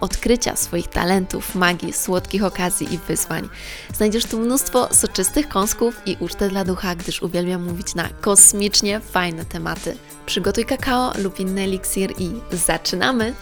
odkrycia 0.00 0.56
swoich 0.56 0.86
talentów, 0.86 1.54
magii, 1.54 1.92
słodkich 1.92 2.44
okazji 2.44 2.94
i 2.94 2.98
wyzwań. 2.98 3.48
Znajdziesz 3.94 4.24
tu 4.24 4.38
mnóstwo 4.38 4.88
soczystych 4.94 5.48
kąsków 5.48 6.02
i 6.06 6.16
ucztę 6.20 6.48
dla 6.48 6.64
ducha, 6.64 6.94
gdyż 6.94 7.22
uwielbiam 7.22 7.64
mówić 7.64 7.94
na 7.94 8.08
kosmicznie 8.20 9.00
fajne 9.00 9.44
tematy. 9.44 9.96
Przygotuj 10.26 10.64
kakao 10.64 11.12
lub 11.18 11.40
inny 11.40 11.62
eliksir 11.62 12.12
i 12.18 12.30
zaczynamy! 12.52 13.34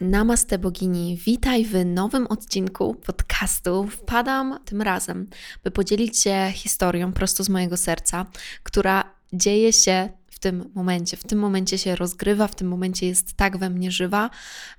Namaste 0.00 0.58
bogini, 0.58 1.18
witaj 1.26 1.64
w 1.64 1.84
nowym 1.84 2.26
odcinku 2.26 2.94
podcastu. 2.94 3.86
Wpadam 3.86 4.58
tym 4.64 4.82
razem, 4.82 5.26
by 5.64 5.70
podzielić 5.70 6.22
się 6.22 6.52
historią 6.54 7.12
prosto 7.12 7.44
z 7.44 7.48
mojego 7.48 7.76
serca, 7.76 8.26
która 8.62 9.19
dzieje 9.32 9.72
się 9.72 10.08
w 10.30 10.38
tym 10.38 10.70
momencie. 10.74 11.16
W 11.16 11.24
tym 11.24 11.38
momencie 11.38 11.78
się 11.78 11.96
rozgrywa, 11.96 12.48
w 12.48 12.54
tym 12.54 12.68
momencie 12.68 13.06
jest 13.06 13.32
tak 13.32 13.58
we 13.58 13.70
mnie 13.70 13.90
żywa, 13.90 14.30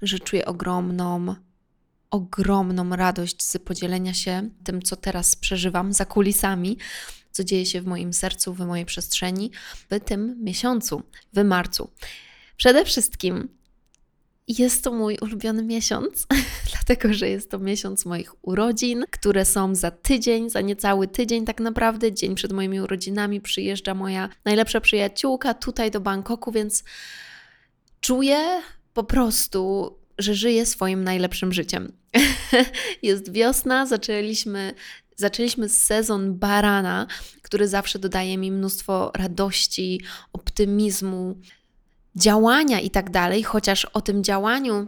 że 0.02 0.20
czuję 0.20 0.46
ogromną, 0.46 1.36
ogromną 2.10 2.96
radość 2.96 3.44
z 3.44 3.58
podzielenia 3.58 4.14
się 4.14 4.50
tym, 4.64 4.82
co 4.82 4.96
teraz 4.96 5.36
przeżywam 5.36 5.94
za 5.94 6.06
kulisami, 6.06 6.78
co 7.32 7.44
dzieje 7.44 7.66
się 7.66 7.82
w 7.82 7.86
moim 7.86 8.14
sercu, 8.14 8.54
w 8.54 8.60
mojej 8.60 8.86
przestrzeni, 8.86 9.52
w 9.90 10.00
tym 10.00 10.44
miesiącu, 10.44 11.04
w 11.34 11.44
marcu. 11.44 11.92
Przede 12.58 12.86
wszystkim 12.86 13.48
jest 14.48 14.84
to 14.84 14.92
mój 14.92 15.18
ulubiony 15.22 15.64
miesiąc, 15.64 16.28
dlatego 16.72 17.14
że 17.14 17.30
jest 17.30 17.52
to 17.52 17.60
miesiąc 17.60 18.06
moich 18.06 18.46
urodzin, 18.46 19.06
które 19.12 19.46
są 19.46 19.76
za 19.76 19.92
tydzień, 19.92 20.50
za 20.50 20.62
niecały 20.62 21.08
tydzień 21.08 21.46
tak 21.46 21.60
naprawdę. 21.60 22.14
Dzień 22.14 22.36
przed 22.36 22.52
moimi 22.52 22.82
urodzinami 22.82 23.42
przyjeżdża 23.42 23.94
moja 23.94 24.30
najlepsza 24.46 24.82
przyjaciółka 24.82 25.54
tutaj 25.54 25.92
do 25.92 26.00
Bangkoku, 26.00 26.52
więc 26.52 26.84
czuję 28.02 28.62
po 28.94 29.04
prostu, 29.04 29.92
że 30.18 30.36
żyję 30.36 30.66
swoim 30.66 31.04
najlepszym 31.04 31.54
życiem. 31.54 31.92
jest 33.04 33.32
wiosna, 33.34 33.86
zaczęliśmy 33.86 34.74
zaczęliśmy 35.16 35.70
sezon 35.70 36.40
barana, 36.40 37.08
który 37.42 37.68
zawsze 37.68 38.00
dodaje 38.00 38.38
mi 38.38 38.52
mnóstwo 38.52 39.12
radości, 39.16 40.02
optymizmu, 40.34 41.36
działania 42.16 42.80
i 42.80 42.90
tak 42.90 43.10
dalej, 43.10 43.44
chociaż 43.44 43.86
o 43.86 44.02
tym 44.02 44.24
działaniu 44.24 44.88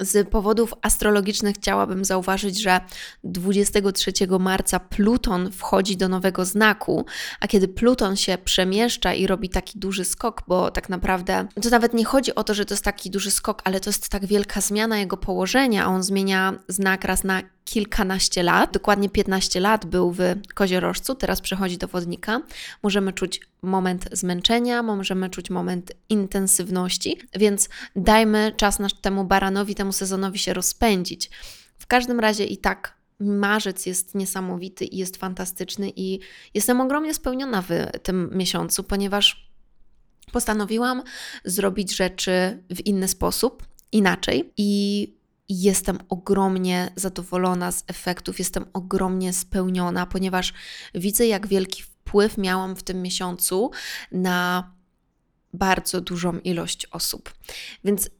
z 0.00 0.28
powodów 0.28 0.74
astrologicznych 0.82 1.56
chciałabym 1.56 2.04
zauważyć, 2.04 2.62
że 2.62 2.80
23 3.24 4.12
marca 4.40 4.80
Pluton 4.80 5.52
wchodzi 5.52 5.96
do 5.96 6.08
nowego 6.08 6.44
znaku, 6.44 7.06
a 7.40 7.48
kiedy 7.48 7.68
Pluton 7.68 8.16
się 8.16 8.38
przemieszcza 8.44 9.14
i 9.14 9.26
robi 9.26 9.48
taki 9.48 9.78
duży 9.78 10.04
skok, 10.04 10.42
bo 10.46 10.70
tak 10.70 10.88
naprawdę 10.88 11.48
to 11.62 11.70
nawet 11.70 11.94
nie 11.94 12.04
chodzi 12.04 12.34
o 12.34 12.44
to, 12.44 12.54
że 12.54 12.64
to 12.64 12.74
jest 12.74 12.84
taki 12.84 13.10
duży 13.10 13.30
skok, 13.30 13.62
ale 13.64 13.80
to 13.80 13.90
jest 13.90 14.08
tak 14.08 14.26
wielka 14.26 14.60
zmiana 14.60 14.98
jego 14.98 15.16
położenia, 15.16 15.84
a 15.84 15.88
on 15.88 16.02
zmienia 16.02 16.54
znak 16.68 17.04
raz 17.04 17.24
na 17.24 17.42
kilkanaście 17.70 18.42
lat, 18.42 18.72
dokładnie 18.72 19.08
15 19.08 19.60
lat 19.60 19.86
był 19.86 20.12
w 20.12 20.20
koziorożcu, 20.54 21.14
teraz 21.14 21.40
przechodzi 21.40 21.78
do 21.78 21.88
wodnika. 21.88 22.40
Możemy 22.82 23.12
czuć 23.12 23.40
moment 23.62 24.08
zmęczenia, 24.12 24.82
możemy 24.82 25.30
czuć 25.30 25.50
moment 25.50 25.92
intensywności, 26.08 27.18
więc 27.34 27.68
dajmy 27.96 28.52
czas 28.56 28.78
temu 29.00 29.24
baranowi, 29.24 29.74
temu 29.74 29.92
sezonowi 29.92 30.38
się 30.38 30.54
rozpędzić. 30.54 31.30
W 31.78 31.86
każdym 31.86 32.20
razie 32.20 32.44
i 32.44 32.58
tak 32.58 32.94
marzec 33.20 33.86
jest 33.86 34.14
niesamowity 34.14 34.84
i 34.84 34.96
jest 34.96 35.16
fantastyczny 35.16 35.92
i 35.96 36.20
jestem 36.54 36.80
ogromnie 36.80 37.14
spełniona 37.14 37.62
w 37.62 37.68
tym 38.02 38.30
miesiącu, 38.32 38.84
ponieważ 38.84 39.50
postanowiłam 40.32 41.02
zrobić 41.44 41.96
rzeczy 41.96 42.62
w 42.70 42.86
inny 42.86 43.08
sposób, 43.08 43.66
inaczej 43.92 44.52
i 44.56 45.17
jestem 45.48 45.98
ogromnie 46.08 46.92
zadowolona 46.96 47.72
z 47.72 47.84
efektów, 47.86 48.38
jestem 48.38 48.64
ogromnie 48.72 49.32
spełniona, 49.32 50.06
ponieważ 50.06 50.52
widzę, 50.94 51.26
jak 51.26 51.46
wielki 51.46 51.82
wpływ 51.82 52.38
miałam 52.38 52.76
w 52.76 52.82
tym 52.82 53.02
miesiącu 53.02 53.70
na 54.12 54.70
bardzo 55.52 56.00
dużą 56.00 56.38
ilość 56.38 56.86
osób. 56.86 57.34
Więc 57.84 58.10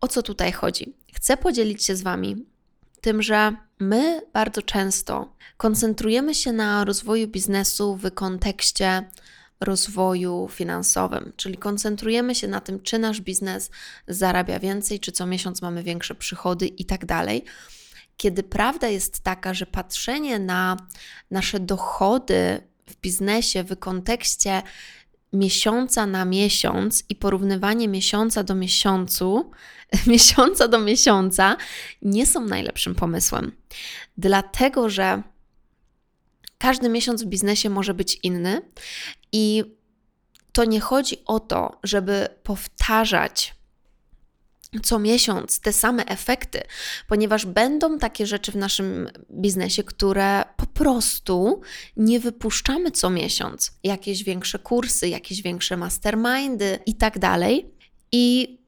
o 0.00 0.08
co 0.08 0.22
tutaj 0.22 0.52
chodzi? 0.52 0.94
Chcę 1.14 1.36
podzielić 1.36 1.84
się 1.84 1.96
z 1.96 2.02
Wami 2.02 2.46
tym, 3.00 3.22
że 3.22 3.56
my 3.80 4.22
bardzo 4.32 4.62
często 4.62 5.32
koncentrujemy 5.56 6.34
się 6.34 6.52
na 6.52 6.84
rozwoju 6.84 7.28
biznesu 7.28 7.96
w 7.96 8.10
kontekście 8.10 9.10
rozwoju 9.60 10.48
finansowym, 10.50 11.32
czyli 11.36 11.56
koncentrujemy 11.56 12.34
się 12.34 12.48
na 12.48 12.60
tym, 12.60 12.80
czy 12.80 12.98
nasz 12.98 13.20
biznes 13.20 13.70
zarabia 14.08 14.58
więcej, 14.58 15.00
czy 15.00 15.12
co 15.12 15.26
miesiąc 15.26 15.62
mamy 15.62 15.82
większe 15.82 16.14
przychody 16.14 16.66
i 16.66 16.84
tak 16.84 17.06
dalej. 17.06 17.44
Kiedy 18.16 18.42
prawda 18.42 18.88
jest 18.88 19.20
taka, 19.20 19.54
że 19.54 19.66
patrzenie 19.66 20.38
na 20.38 20.76
nasze 21.30 21.60
dochody 21.60 22.60
w 22.86 22.96
biznesie 22.96 23.62
w 23.62 23.78
kontekście 23.78 24.62
miesiąca 25.32 26.06
na 26.06 26.24
miesiąc 26.24 27.04
i 27.08 27.16
porównywanie 27.16 27.88
miesiąca 27.88 28.42
do 28.42 28.54
miesiącu, 28.54 29.50
miesiąca 30.06 30.68
do 30.68 30.78
miesiąca 30.78 31.56
nie 32.02 32.26
są 32.26 32.44
najlepszym 32.44 32.94
pomysłem. 32.94 33.52
Dlatego, 34.18 34.90
że 34.90 35.22
każdy 36.58 36.88
miesiąc 36.88 37.22
w 37.22 37.26
biznesie 37.26 37.70
może 37.70 37.94
być 37.94 38.18
inny 38.22 38.62
i 39.32 39.64
to 40.52 40.64
nie 40.64 40.80
chodzi 40.80 41.16
o 41.26 41.40
to, 41.40 41.78
żeby 41.82 42.28
powtarzać 42.42 43.58
co 44.82 44.98
miesiąc 44.98 45.60
te 45.60 45.72
same 45.72 46.06
efekty, 46.06 46.62
ponieważ 47.08 47.46
będą 47.46 47.98
takie 47.98 48.26
rzeczy 48.26 48.52
w 48.52 48.56
naszym 48.56 49.10
biznesie, 49.30 49.84
które 49.84 50.44
po 50.56 50.66
prostu 50.66 51.60
nie 51.96 52.20
wypuszczamy 52.20 52.90
co 52.90 53.10
miesiąc. 53.10 53.72
Jakieś 53.84 54.24
większe 54.24 54.58
kursy, 54.58 55.08
jakieś 55.08 55.42
większe 55.42 55.76
mastermindy 55.76 56.78
i 56.86 56.94
tak 56.94 57.18
dalej. 57.18 57.70
I 58.12 58.58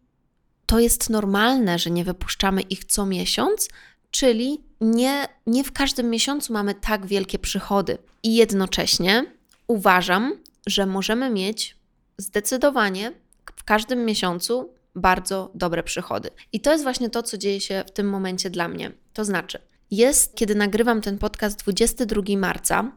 to 0.66 0.78
jest 0.78 1.10
normalne, 1.10 1.78
że 1.78 1.90
nie 1.90 2.04
wypuszczamy 2.04 2.60
ich 2.60 2.84
co 2.84 3.06
miesiąc, 3.06 3.68
czyli 4.10 4.60
nie, 4.80 5.28
nie 5.46 5.64
w 5.64 5.72
każdym 5.72 6.10
miesiącu 6.10 6.52
mamy 6.52 6.74
tak 6.74 7.06
wielkie 7.06 7.38
przychody. 7.38 7.98
I 8.22 8.34
jednocześnie 8.34 9.24
uważam, 9.66 10.32
że 10.66 10.86
możemy 10.86 11.30
mieć 11.30 11.76
zdecydowanie 12.18 13.12
w 13.56 13.64
każdym 13.64 14.04
miesiącu 14.04 14.74
bardzo 14.94 15.50
dobre 15.54 15.82
przychody. 15.82 16.30
I 16.52 16.60
to 16.60 16.72
jest 16.72 16.84
właśnie 16.84 17.10
to, 17.10 17.22
co 17.22 17.38
dzieje 17.38 17.60
się 17.60 17.84
w 17.86 17.90
tym 17.90 18.08
momencie 18.08 18.50
dla 18.50 18.68
mnie. 18.68 18.92
To 19.12 19.24
znaczy, 19.24 19.58
jest, 19.90 20.34
kiedy 20.34 20.54
nagrywam 20.54 21.00
ten 21.00 21.18
podcast 21.18 21.58
22 21.58 22.22
marca, 22.36 22.92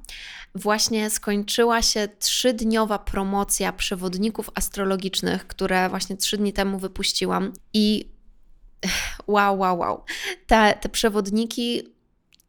właśnie 0.56 1.09
skończyła 1.09 1.81
się 1.81 2.07
trzydniowa 2.19 3.00
promocja 3.00 3.74
przewodników 3.74 4.50
astrologicznych, 4.56 5.48
które 5.48 5.89
właśnie 5.89 6.18
trzy 6.18 6.38
dni 6.38 6.54
temu 6.54 6.80
wypuściłam. 6.80 7.54
I 7.74 8.12
wow, 9.27 9.59
wow, 9.59 9.80
wow. 9.80 10.03
Te, 10.47 10.77
te 10.81 10.89
przewodniki 10.89 11.83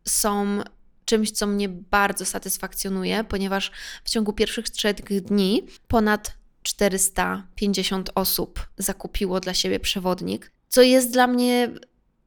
są 0.08 0.62
czymś, 1.04 1.30
co 1.30 1.46
mnie 1.46 1.68
bardzo 1.68 2.24
satysfakcjonuje, 2.26 3.24
ponieważ 3.24 3.70
w 4.04 4.10
ciągu 4.10 4.32
pierwszych 4.32 4.70
trzech 4.70 4.94
dni 5.22 5.62
ponad 5.88 6.36
450 6.62 8.10
osób 8.14 8.66
zakupiło 8.78 9.40
dla 9.40 9.54
siebie 9.54 9.80
przewodnik, 9.80 10.52
co 10.68 10.82
jest 10.82 11.12
dla 11.12 11.26
mnie 11.26 11.70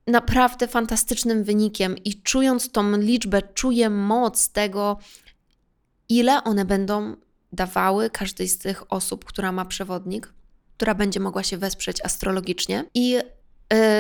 naprawdę 0.07 0.68
fantastycznym 0.68 1.44
wynikiem 1.44 1.98
i 1.98 2.21
czując 2.21 2.71
tą 2.71 2.98
liczbę, 2.98 3.42
czuję 3.42 3.89
moc 3.89 4.50
tego, 4.50 5.00
ile 6.09 6.44
one 6.44 6.65
będą 6.65 7.15
dawały 7.51 8.09
każdej 8.09 8.48
z 8.48 8.57
tych 8.57 8.92
osób, 8.92 9.25
która 9.25 9.51
ma 9.51 9.65
przewodnik, 9.65 10.33
która 10.77 10.95
będzie 10.95 11.19
mogła 11.19 11.44
się 11.44 11.57
wesprzeć 11.57 12.01
astrologicznie. 12.06 12.86
I 12.94 13.18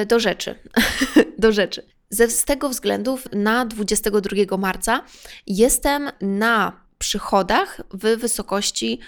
do 0.07 0.19
rzeczy, 0.19 0.55
do 1.37 1.51
rzeczy. 1.51 1.83
Ze, 2.09 2.29
z 2.29 2.45
tego 2.45 2.69
względu 2.69 3.19
na 3.33 3.65
22 3.65 4.57
marca 4.57 5.03
jestem 5.47 6.11
na 6.21 6.81
przychodach 6.97 7.81
w 7.93 8.17
wysokości 8.17 8.99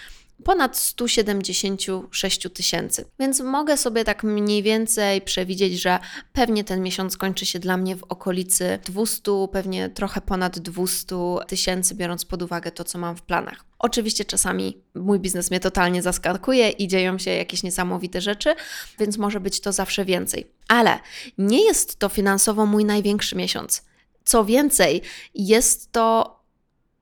ponad 0.43 0.77
176 0.77 2.47
tysięcy. 2.53 3.05
Więc 3.19 3.39
mogę 3.39 3.77
sobie 3.77 4.03
tak 4.03 4.23
mniej 4.23 4.63
więcej 4.63 5.21
przewidzieć, 5.21 5.81
że 5.81 5.99
pewnie 6.33 6.63
ten 6.63 6.81
miesiąc 6.81 7.17
kończy 7.17 7.45
się 7.45 7.59
dla 7.59 7.77
mnie 7.77 7.95
w 7.95 8.03
okolicy 8.03 8.79
200, 8.85 9.31
pewnie 9.51 9.89
trochę 9.89 10.21
ponad 10.21 10.59
200 10.59 11.15
tysięcy, 11.47 11.95
biorąc 11.95 12.25
pod 12.25 12.41
uwagę 12.41 12.71
to, 12.71 12.83
co 12.83 12.97
mam 12.97 13.15
w 13.15 13.21
planach. 13.21 13.65
Oczywiście 13.79 14.25
czasami 14.25 14.77
mój 14.95 15.19
biznes 15.19 15.51
mnie 15.51 15.59
totalnie 15.59 16.01
zaskakuje 16.01 16.69
i 16.69 16.87
dzieją 16.87 17.17
się 17.17 17.31
jakieś 17.31 17.63
niesamowite 17.63 18.21
rzeczy, 18.21 18.55
więc 18.99 19.17
może 19.17 19.39
być 19.39 19.61
to 19.61 19.71
zawsze 19.71 20.05
więcej. 20.05 20.51
Ale 20.67 20.99
nie 21.37 21.65
jest 21.65 21.99
to 21.99 22.09
finansowo 22.09 22.65
mój 22.65 22.85
największy 22.85 23.35
miesiąc. 23.35 23.83
Co 24.23 24.45
więcej, 24.45 25.01
jest 25.33 25.91
to 25.91 26.39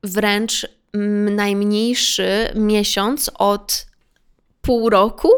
wręcz 0.03 0.76
najmniejszy 0.93 2.51
miesiąc 2.55 3.31
od 3.33 3.87
pół 4.61 4.89
roku, 4.89 5.29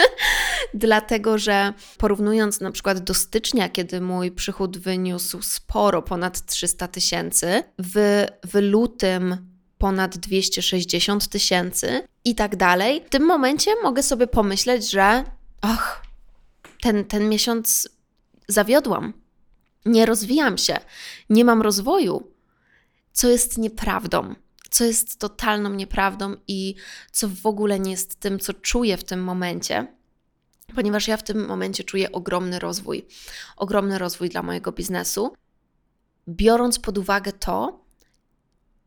dlatego 0.74 1.38
że 1.38 1.72
porównując 1.98 2.60
na 2.60 2.70
przykład 2.70 2.98
do 2.98 3.14
stycznia, 3.14 3.68
kiedy 3.68 4.00
mój 4.00 4.32
przychód 4.32 4.78
wyniósł 4.78 5.42
sporo 5.42 6.02
ponad 6.02 6.46
300 6.46 6.88
tysięcy, 6.88 7.62
w, 7.78 8.26
w 8.44 8.54
lutym 8.54 9.36
ponad 9.78 10.16
260 10.16 11.28
tysięcy 11.28 12.02
i 12.24 12.34
tak 12.34 12.56
dalej, 12.56 13.02
w 13.06 13.08
tym 13.08 13.26
momencie 13.26 13.70
mogę 13.82 14.02
sobie 14.02 14.26
pomyśleć, 14.26 14.90
że 14.90 15.24
ach, 15.60 16.02
ten, 16.80 17.04
ten 17.04 17.28
miesiąc 17.28 17.88
zawiodłam, 18.48 19.12
nie 19.86 20.06
rozwijam 20.06 20.58
się, 20.58 20.76
nie 21.30 21.44
mam 21.44 21.62
rozwoju, 21.62 22.32
co 23.12 23.28
jest 23.28 23.58
nieprawdą 23.58 24.34
co 24.76 24.84
jest 24.84 25.18
totalną 25.18 25.70
nieprawdą 25.70 26.36
i 26.48 26.74
co 27.12 27.28
w 27.28 27.46
ogóle 27.46 27.80
nie 27.80 27.90
jest 27.90 28.20
tym, 28.20 28.38
co 28.38 28.54
czuję 28.54 28.96
w 28.96 29.04
tym 29.04 29.24
momencie, 29.24 29.86
ponieważ 30.74 31.08
ja 31.08 31.16
w 31.16 31.22
tym 31.22 31.46
momencie 31.46 31.84
czuję 31.84 32.12
ogromny 32.12 32.58
rozwój, 32.58 33.06
ogromny 33.56 33.98
rozwój 33.98 34.28
dla 34.28 34.42
mojego 34.42 34.72
biznesu, 34.72 35.32
biorąc 36.28 36.78
pod 36.78 36.98
uwagę 36.98 37.32
to, 37.32 37.84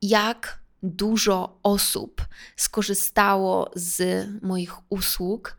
jak 0.02 0.60
dużo 0.84 1.60
osób 1.64 2.22
skorzystało 2.56 3.72
z 3.76 4.28
moich 4.42 4.74
usług 4.90 5.58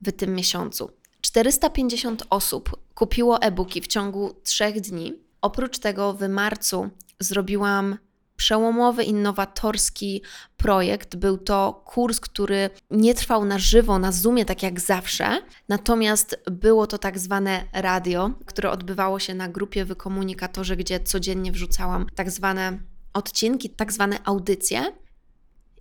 w 0.00 0.12
tym 0.12 0.34
miesiącu. 0.34 0.90
450 1.20 2.22
osób 2.30 2.70
kupiło 2.94 3.42
e-booki 3.42 3.80
w 3.80 3.86
ciągu 3.86 4.34
trzech 4.42 4.80
dni. 4.80 5.12
Oprócz 5.40 5.78
tego 5.78 6.12
w 6.14 6.28
marcu 6.28 6.90
zrobiłam 7.20 7.98
przełomowy, 8.44 9.04
innowatorski 9.04 10.22
projekt. 10.56 11.16
Był 11.16 11.38
to 11.38 11.82
kurs, 11.84 12.20
który 12.20 12.70
nie 12.90 13.14
trwał 13.14 13.44
na 13.44 13.58
żywo, 13.58 13.98
na 13.98 14.12
Zoomie, 14.12 14.44
tak 14.44 14.62
jak 14.62 14.80
zawsze, 14.80 15.40
natomiast 15.68 16.36
było 16.50 16.86
to 16.86 16.98
tak 16.98 17.18
zwane 17.18 17.64
radio, 17.72 18.30
które 18.46 18.70
odbywało 18.70 19.18
się 19.18 19.34
na 19.34 19.48
grupie 19.48 19.84
Wykomunikatorze, 19.84 20.76
gdzie 20.76 21.00
codziennie 21.00 21.52
wrzucałam 21.52 22.06
tak 22.14 22.30
zwane 22.30 22.78
odcinki, 23.12 23.70
tak 23.70 23.92
zwane 23.92 24.18
audycje. 24.24 24.92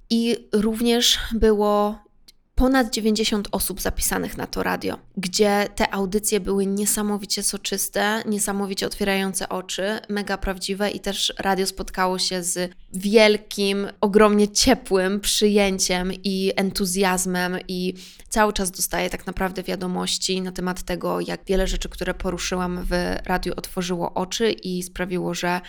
I 0.10 0.50
również 0.54 1.20
było 1.34 2.03
ponad 2.64 2.94
90 2.94 3.48
osób 3.52 3.82
zapisanych 3.82 4.38
na 4.38 4.48
to 4.48 4.64
radio, 4.64 4.98
gdzie 5.18 5.68
te 5.76 5.94
audycje 5.94 6.40
były 6.40 6.66
niesamowicie 6.66 7.44
soczyste, 7.44 8.24
niesamowicie 8.26 8.88
otwierające 8.88 9.50
oczy, 9.50 10.00
mega 10.10 10.38
prawdziwe 10.38 10.90
i 10.90 11.00
też 11.00 11.34
radio 11.40 11.66
spotkało 11.66 12.20
się 12.20 12.44
z 12.44 12.72
wielkim, 12.94 13.88
ogromnie 14.02 14.48
ciepłym 14.48 15.20
przyjęciem 15.20 16.12
i 16.24 16.52
entuzjazmem 16.56 17.58
i 17.68 17.94
cały 18.30 18.54
czas 18.54 18.72
dostaję 18.72 19.10
tak 19.10 19.28
naprawdę 19.28 19.64
wiadomości 19.64 20.42
na 20.42 20.52
temat 20.52 20.84
tego, 20.84 21.20
jak 21.20 21.46
wiele 21.46 21.68
rzeczy, 21.68 21.90
które 21.90 22.14
poruszyłam 22.14 22.86
w 22.90 23.16
radiu 23.26 23.54
otworzyło 23.56 24.14
oczy 24.14 24.52
i 24.52 24.84
sprawiło, 24.84 25.34
że 25.34 25.62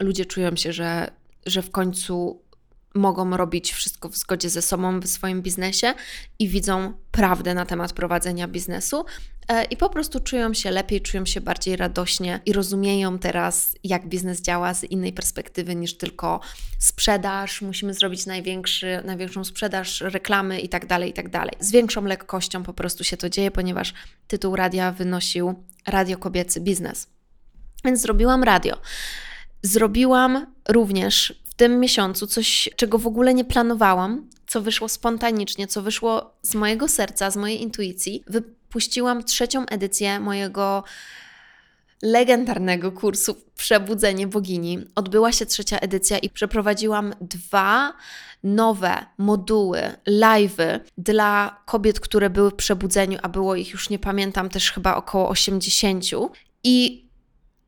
ludzie 0.00 0.24
czują 0.24 0.56
się, 0.56 0.72
że, 0.72 1.10
że 1.46 1.62
w 1.62 1.70
końcu 1.70 2.45
mogą 2.94 3.36
robić 3.36 3.72
wszystko 3.72 4.08
w 4.08 4.16
zgodzie 4.16 4.50
ze 4.50 4.62
sobą 4.62 5.00
w 5.00 5.06
swoim 5.06 5.42
biznesie 5.42 5.94
i 6.38 6.48
widzą 6.48 6.92
prawdę 7.10 7.54
na 7.54 7.66
temat 7.66 7.92
prowadzenia 7.92 8.48
biznesu 8.48 9.04
e, 9.48 9.64
i 9.64 9.76
po 9.76 9.90
prostu 9.90 10.20
czują 10.20 10.54
się 10.54 10.70
lepiej, 10.70 11.00
czują 11.00 11.26
się 11.26 11.40
bardziej 11.40 11.76
radośnie 11.76 12.40
i 12.46 12.52
rozumieją 12.52 13.18
teraz, 13.18 13.74
jak 13.84 14.08
biznes 14.08 14.42
działa 14.42 14.74
z 14.74 14.84
innej 14.84 15.12
perspektywy 15.12 15.74
niż 15.74 15.96
tylko 15.96 16.40
sprzedaż, 16.78 17.62
musimy 17.62 17.94
zrobić 17.94 18.26
największy, 18.26 19.02
największą 19.04 19.44
sprzedaż, 19.44 20.00
reklamy 20.00 20.60
i 20.60 20.68
tak 20.68 20.86
dalej, 20.86 21.10
i 21.10 21.12
tak. 21.12 21.26
Z 21.60 21.70
większą 21.70 22.04
lekkością 22.04 22.62
po 22.62 22.72
prostu 22.72 23.04
się 23.04 23.16
to 23.16 23.28
dzieje, 23.28 23.50
ponieważ 23.50 23.94
tytuł 24.28 24.56
radia 24.56 24.92
wynosił 24.92 25.54
Radio 25.86 26.18
Kobiecy 26.18 26.60
Biznes. 26.60 27.06
Więc 27.84 28.00
zrobiłam 28.00 28.42
radio. 28.42 28.76
Zrobiłam 29.62 30.46
również 30.68 31.45
tym 31.56 31.80
miesiącu 31.80 32.26
coś, 32.26 32.68
czego 32.76 32.98
w 32.98 33.06
ogóle 33.06 33.34
nie 33.34 33.44
planowałam, 33.44 34.28
co 34.46 34.60
wyszło 34.60 34.88
spontanicznie, 34.88 35.66
co 35.66 35.82
wyszło 35.82 36.34
z 36.42 36.54
mojego 36.54 36.88
serca, 36.88 37.30
z 37.30 37.36
mojej 37.36 37.62
intuicji. 37.62 38.24
Wypuściłam 38.26 39.24
trzecią 39.24 39.66
edycję 39.66 40.20
mojego 40.20 40.84
legendarnego 42.02 42.92
kursu 42.92 43.36
Przebudzenie 43.56 44.26
Bogini. 44.26 44.78
Odbyła 44.94 45.32
się 45.32 45.46
trzecia 45.46 45.78
edycja 45.78 46.18
i 46.18 46.30
przeprowadziłam 46.30 47.14
dwa 47.20 47.92
nowe 48.44 49.06
moduły, 49.18 49.80
live'y 50.08 50.80
dla 50.98 51.62
kobiet, 51.66 52.00
które 52.00 52.30
były 52.30 52.50
w 52.50 52.54
przebudzeniu, 52.54 53.18
a 53.22 53.28
było 53.28 53.54
ich 53.54 53.70
już 53.70 53.90
nie 53.90 53.98
pamiętam, 53.98 54.48
też 54.48 54.72
chyba 54.72 54.96
około 54.96 55.28
80. 55.28 56.04
I 56.64 57.05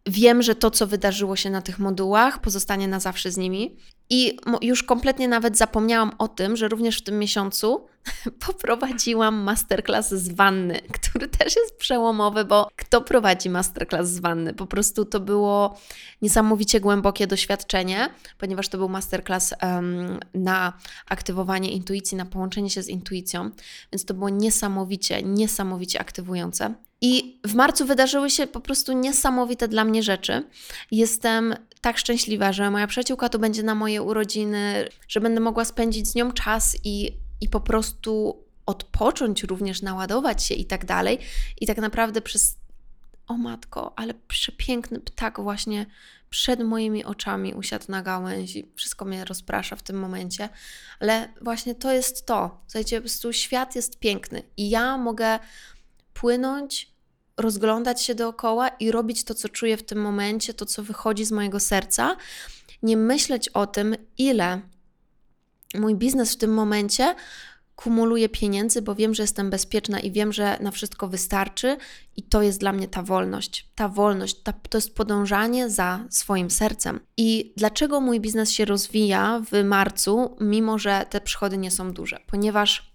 Wiem, 0.09 0.43
że 0.43 0.55
to, 0.55 0.71
co 0.71 0.87
wydarzyło 0.87 1.37
się 1.37 1.51
na 1.51 1.63
tych 1.63 1.79
modułach, 1.79 2.41
pozostanie 2.41 2.89
na 2.89 3.01
zawsze 3.01 3.31
z 3.31 3.37
nimi. 3.37 3.77
I 4.11 4.37
już 4.63 4.83
kompletnie 4.83 5.29
nawet 5.29 5.57
zapomniałam 5.59 6.13
o 6.19 6.29
tym, 6.29 6.57
że 6.57 6.69
również 6.69 6.99
w 6.99 7.05
tym 7.05 7.19
miesiącu 7.19 7.87
poprowadziłam 8.47 9.37
masterclass 9.43 10.09
z 10.09 10.29
wanny, 10.29 10.81
który 10.93 11.29
też 11.29 11.57
jest 11.57 11.77
przełomowy, 11.79 12.45
bo 12.45 12.69
kto 12.77 13.01
prowadzi 13.01 13.51
masterclass 13.51 14.09
z 14.09 14.19
wanny? 14.19 14.55
Po 14.55 14.67
prostu 14.67 15.05
to 15.05 15.21
było 15.21 15.79
niesamowicie 16.23 16.81
głębokie 16.81 17.27
doświadczenie, 17.27 18.11
ponieważ 18.39 18.69
to 18.69 18.79
był 18.79 18.89
masterclass 18.89 19.55
um, 19.63 20.21
na 20.35 20.73
aktywowanie 21.07 21.73
intuicji, 21.73 22.17
na 22.17 22.27
połączenie 22.27 22.71
się 22.71 22.83
z 22.83 22.89
intuicją, 22.89 23.51
więc 23.93 24.05
to 24.05 24.15
było 24.15 24.29
niesamowicie, 24.29 25.23
niesamowicie 25.23 26.01
aktywujące. 26.01 26.75
I 27.01 27.41
w 27.47 27.55
marcu 27.55 27.87
wydarzyły 27.87 28.31
się 28.31 28.47
po 28.47 28.61
prostu 28.61 28.93
niesamowite 28.93 29.69
dla 29.69 29.85
mnie 29.85 30.03
rzeczy. 30.03 30.43
Jestem 30.91 31.55
tak 31.81 31.99
szczęśliwa, 31.99 32.53
że 32.53 32.71
moja 32.71 32.87
przyjaciółka 32.87 33.29
tu 33.29 33.39
będzie 33.39 33.63
na 33.63 33.75
moje 33.75 34.03
urodziny, 34.03 34.89
że 35.09 35.21
będę 35.21 35.41
mogła 35.41 35.65
spędzić 35.65 36.09
z 36.09 36.15
nią 36.15 36.33
czas 36.33 36.77
i, 36.85 37.13
i 37.41 37.49
po 37.49 37.61
prostu 37.61 38.43
odpocząć, 38.67 39.43
również 39.43 39.83
naładować 39.83 40.45
się 40.45 40.55
i 40.55 40.65
tak 40.65 40.85
dalej. 40.85 41.19
I 41.61 41.67
tak 41.67 41.79
naprawdę 41.79 42.21
przez. 42.21 42.57
O 43.29 43.37
matko, 43.37 43.93
ale 43.97 44.15
przepiękny 44.15 45.01
ptak 45.01 45.41
właśnie 45.41 45.87
przed 46.31 46.61
moimi 46.61 47.05
oczami 47.05 47.55
usiadł 47.55 47.85
na 47.89 48.03
gałęzi. 48.03 48.73
Wszystko 48.75 49.05
mnie 49.05 49.25
rozprasza 49.25 49.77
w 49.77 49.83
tym 49.83 49.99
momencie, 49.99 50.49
ale 51.01 51.29
właśnie 51.43 51.75
to 51.75 51.93
jest 51.93 52.27
to. 52.27 52.61
Słuchajcie, 52.67 52.97
po 52.97 53.03
prostu 53.03 53.33
świat 53.33 53.77
jest 53.77 53.99
piękny 53.99 54.43
i 54.57 54.71
ja 54.71 54.99
mogę 54.99 55.39
płynąć, 56.15 56.93
rozglądać 57.37 58.03
się 58.03 58.15
dookoła 58.15 58.69
i 58.69 58.91
robić 58.91 59.25
to, 59.25 59.35
co 59.35 59.49
czuję 59.49 59.77
w 59.77 59.83
tym 59.83 59.99
momencie, 59.99 60.55
to, 60.55 60.67
co 60.67 60.83
wychodzi 60.83 61.25
z 61.25 61.33
mojego 61.33 61.61
serca, 61.61 62.17
nie 62.83 62.97
myśleć 62.97 63.49
o 63.49 63.67
tym, 63.67 63.97
ile 64.19 64.61
mój 65.75 65.95
biznes 65.95 66.33
w 66.33 66.37
tym 66.37 66.55
momencie 66.55 67.15
kumuluje 67.77 68.29
pieniędzy, 68.29 68.83
bo 68.83 68.95
wiem, 68.95 69.15
że 69.15 69.23
jestem 69.23 69.51
bezpieczna 69.51 70.01
i 70.01 70.11
wiem, 70.11 70.33
że 70.33 70.59
na 70.61 70.71
wszystko 70.71 71.09
wystarczy, 71.09 71.77
i 72.17 72.23
to 72.23 72.43
jest 72.43 72.61
dla 72.61 72.73
mnie 72.73 72.89
ta 72.89 73.03
wolność. 73.03 73.69
Ta 73.75 73.89
wolność 73.89 74.43
ta, 74.43 74.53
to 74.53 74.79
jest 74.79 74.95
podążanie 74.95 75.71
za 75.71 76.05
swoim 76.11 76.51
sercem. 76.51 77.01
I 77.17 77.53
dlaczego 77.57 78.01
mój 78.01 78.21
biznes 78.21 78.51
się 78.51 78.65
rozwija 78.65 79.43
w 79.53 79.65
marcu, 79.65 80.37
mimo 80.41 80.79
że 80.79 81.07
te 81.11 81.21
przychody 81.21 81.59
nie 81.59 81.71
są 81.71 81.93
duże? 81.93 82.21
Ponieważ 82.27 82.88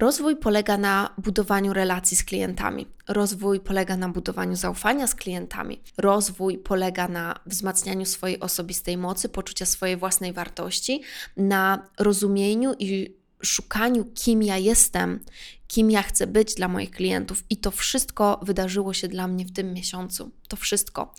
Rozwój 0.00 0.36
polega 0.36 0.78
na 0.78 1.14
budowaniu 1.18 1.72
relacji 1.72 2.16
z 2.16 2.24
klientami. 2.24 2.86
Rozwój 3.08 3.60
polega 3.60 3.96
na 3.96 4.08
budowaniu 4.08 4.56
zaufania 4.56 5.06
z 5.06 5.14
klientami. 5.14 5.80
Rozwój 5.98 6.58
polega 6.58 7.08
na 7.08 7.40
wzmacnianiu 7.46 8.06
swojej 8.06 8.40
osobistej 8.40 8.96
mocy, 8.96 9.28
poczucia 9.28 9.66
swojej 9.66 9.96
własnej 9.96 10.32
wartości, 10.32 11.02
na 11.36 11.88
rozumieniu 11.98 12.74
i 12.78 13.14
szukaniu, 13.42 14.04
kim 14.14 14.42
ja 14.42 14.58
jestem, 14.58 15.20
kim 15.68 15.90
ja 15.90 16.02
chcę 16.02 16.26
być 16.26 16.54
dla 16.54 16.68
moich 16.68 16.90
klientów. 16.90 17.44
I 17.50 17.56
to 17.56 17.70
wszystko 17.70 18.40
wydarzyło 18.42 18.94
się 18.94 19.08
dla 19.08 19.28
mnie 19.28 19.44
w 19.44 19.52
tym 19.52 19.72
miesiącu. 19.72 20.30
To 20.48 20.56
wszystko. 20.56 21.14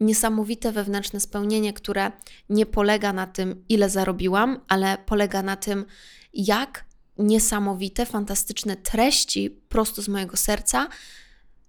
Niesamowite 0.00 0.72
wewnętrzne 0.72 1.20
spełnienie, 1.20 1.72
które 1.72 2.12
nie 2.48 2.66
polega 2.66 3.12
na 3.12 3.26
tym, 3.26 3.64
ile 3.68 3.90
zarobiłam, 3.90 4.60
ale 4.68 4.98
polega 5.06 5.42
na 5.42 5.56
tym, 5.56 5.84
jak 6.32 6.93
niesamowite, 7.18 8.06
fantastyczne 8.06 8.76
treści 8.76 9.50
prosto 9.50 10.02
z 10.02 10.08
mojego 10.08 10.36
serca 10.36 10.88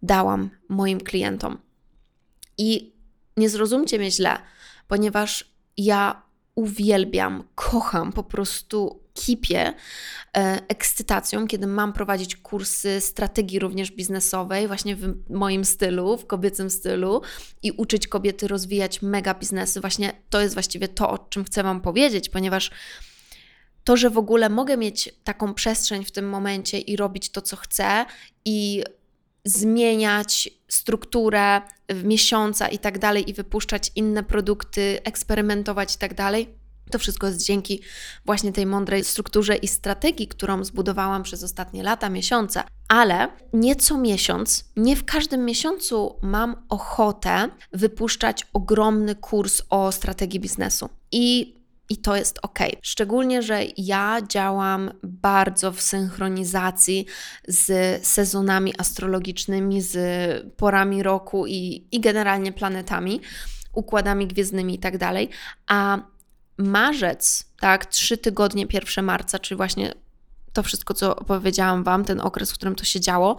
dałam 0.02 0.50
moim 0.70 1.02
klientom. 1.02 1.58
I 2.58 2.94
nie 3.38 3.50
zrozumcie 3.50 4.00
mnie 4.00 4.12
źle, 4.12 4.38
ponieważ 4.88 5.56
ja 5.78 6.22
uwielbiam, 6.56 7.44
kocham, 7.56 8.14
po 8.14 8.24
prostu 8.24 9.06
kipię 9.14 9.74
e, 10.38 10.62
ekscytacją, 10.68 11.48
kiedy 11.48 11.68
mam 11.68 11.94
prowadzić 11.94 12.36
kursy 12.36 13.02
strategii 13.02 13.60
również 13.60 13.92
biznesowej, 13.92 14.68
właśnie 14.68 14.96
w 14.96 15.30
moim 15.30 15.66
stylu, 15.66 16.18
w 16.18 16.28
kobiecym 16.28 16.70
stylu 16.70 17.22
i 17.64 17.72
uczyć 17.72 18.08
kobiety 18.08 18.48
rozwijać 18.48 19.02
mega 19.02 19.34
biznesy. 19.34 19.82
Właśnie 19.82 20.14
to 20.30 20.42
jest 20.42 20.54
właściwie 20.54 20.88
to, 20.88 21.10
o 21.10 21.18
czym 21.18 21.44
chcę 21.44 21.64
Wam 21.64 21.82
powiedzieć, 21.82 22.30
ponieważ 22.30 22.72
to, 23.86 23.98
że 23.98 24.10
w 24.10 24.18
ogóle 24.18 24.50
mogę 24.50 24.78
mieć 24.78 25.10
taką 25.24 25.54
przestrzeń 25.54 26.06
w 26.06 26.12
tym 26.12 26.30
momencie 26.30 26.80
i 26.80 26.96
robić 26.96 27.30
to, 27.30 27.42
co 27.42 27.56
chcę 27.56 28.06
i 28.46 28.84
zmieniać 29.46 30.50
strukturę 30.68 31.62
miesiąca 32.04 32.68
i 32.68 32.80
tak 32.80 33.00
dalej, 33.00 33.30
i 33.30 33.34
wypuszczać 33.34 33.92
inne 33.96 34.24
produkty, 34.24 35.00
eksperymentować 35.04 35.96
i 35.96 35.98
tak 35.98 36.14
dalej. 36.14 36.50
To 36.92 37.00
wszystko 37.00 37.28
jest 37.28 37.44
dzięki 37.44 37.82
właśnie 38.26 38.52
tej 38.52 38.66
mądrej 38.66 39.04
strukturze 39.04 39.56
i 39.56 39.68
strategii, 39.68 40.28
którą 40.28 40.64
zbudowałam 40.64 41.24
przez 41.24 41.44
ostatnie 41.44 41.84
lata, 41.84 42.10
miesiące. 42.10 42.64
Ale 42.88 43.28
nie 43.54 43.76
co 43.76 43.98
miesiąc, 43.98 44.66
nie 44.76 44.96
w 44.96 45.06
każdym 45.06 45.46
miesiącu 45.46 46.16
mam 46.22 46.56
ochotę 46.70 47.50
wypuszczać 47.72 48.48
ogromny 48.54 49.16
kurs 49.16 49.62
o 49.70 49.92
strategii 49.92 50.40
biznesu. 50.40 50.90
I 51.12 51.56
i 51.90 51.98
to 51.98 52.16
jest 52.16 52.40
ok. 52.42 52.60
Szczególnie, 52.82 53.42
że 53.42 53.62
ja 53.78 54.22
działam 54.30 54.92
bardzo 55.04 55.72
w 55.72 55.82
synchronizacji 55.82 57.06
z 57.48 58.08
sezonami 58.08 58.74
astrologicznymi, 58.78 59.82
z 59.82 59.98
porami 60.58 61.04
roku 61.04 61.48
i, 61.48 61.88
i 61.92 62.00
generalnie 62.00 62.54
planetami, 62.54 63.22
układami 63.74 64.28
gwiezdnymi 64.28 64.76
i 64.76 64.80
tak 64.80 64.98
dalej. 64.98 65.30
A 65.68 66.00
marzec, 66.58 67.46
tak, 67.60 67.86
trzy 67.86 68.18
tygodnie, 68.18 68.66
1 68.74 69.06
marca, 69.06 69.40
czyli 69.40 69.58
właśnie 69.58 69.94
to 70.54 70.64
wszystko, 70.64 70.94
co 70.94 71.16
opowiedziałam 71.16 71.84
Wam, 71.84 72.06
ten 72.06 72.22
okres, 72.22 72.52
w 72.52 72.54
którym 72.54 72.76
to 72.76 72.84
się 72.84 73.00
działo, 73.00 73.38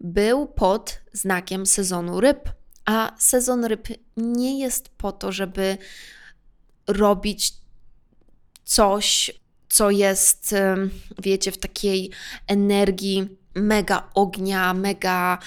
był 0.00 0.46
pod 0.46 1.00
znakiem 1.12 1.66
sezonu 1.66 2.20
ryb. 2.20 2.48
A 2.84 3.12
sezon 3.18 3.64
ryb 3.64 3.88
nie 4.16 4.58
jest 4.58 4.88
po 4.88 5.12
to, 5.12 5.32
żeby 5.32 5.78
robić 6.86 7.52
coś, 8.70 9.30
co 9.68 9.90
jest, 9.90 10.54
wiecie, 11.18 11.52
w 11.52 11.58
takiej 11.58 12.10
energii 12.46 13.28
mega 13.54 14.10
ognia, 14.14 14.74
mega, 14.74 15.38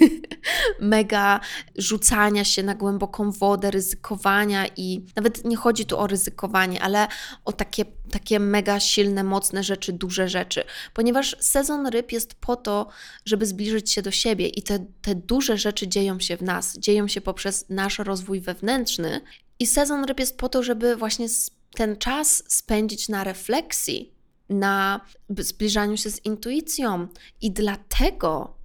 mega 0.80 1.40
rzucania 1.78 2.44
się 2.44 2.62
na 2.62 2.74
głęboką 2.74 3.30
wodę, 3.30 3.70
ryzykowania 3.70 4.66
i 4.76 5.04
nawet 5.16 5.44
nie 5.44 5.56
chodzi 5.56 5.86
tu 5.86 5.98
o 5.98 6.06
ryzykowanie, 6.06 6.82
ale 6.82 7.08
o 7.44 7.52
takie, 7.52 7.84
takie 8.10 8.40
mega 8.40 8.80
silne, 8.80 9.24
mocne 9.24 9.62
rzeczy, 9.62 9.92
duże 9.92 10.28
rzeczy, 10.28 10.64
ponieważ 10.94 11.36
sezon 11.40 11.86
ryb 11.86 12.12
jest 12.12 12.34
po 12.34 12.56
to, 12.56 12.88
żeby 13.24 13.46
zbliżyć 13.46 13.92
się 13.92 14.02
do 14.02 14.10
siebie 14.10 14.48
i 14.48 14.62
te, 14.62 14.78
te 15.02 15.14
duże 15.14 15.58
rzeczy 15.58 15.88
dzieją 15.88 16.20
się 16.20 16.36
w 16.36 16.42
nas, 16.42 16.78
dzieją 16.78 17.08
się 17.08 17.20
poprzez 17.20 17.66
nasz 17.68 17.98
rozwój 17.98 18.40
wewnętrzny 18.40 19.20
i 19.58 19.66
sezon 19.66 20.04
ryb 20.04 20.20
jest 20.20 20.38
po 20.38 20.48
to, 20.48 20.62
żeby 20.62 20.96
właśnie 20.96 21.28
ten 21.74 21.96
czas 21.96 22.44
spędzić 22.48 23.08
na 23.08 23.24
refleksji, 23.24 24.12
na 24.48 25.00
zbliżaniu 25.38 25.96
się 25.96 26.10
z 26.10 26.24
intuicją. 26.24 27.08
I 27.40 27.50
dlatego 27.50 28.56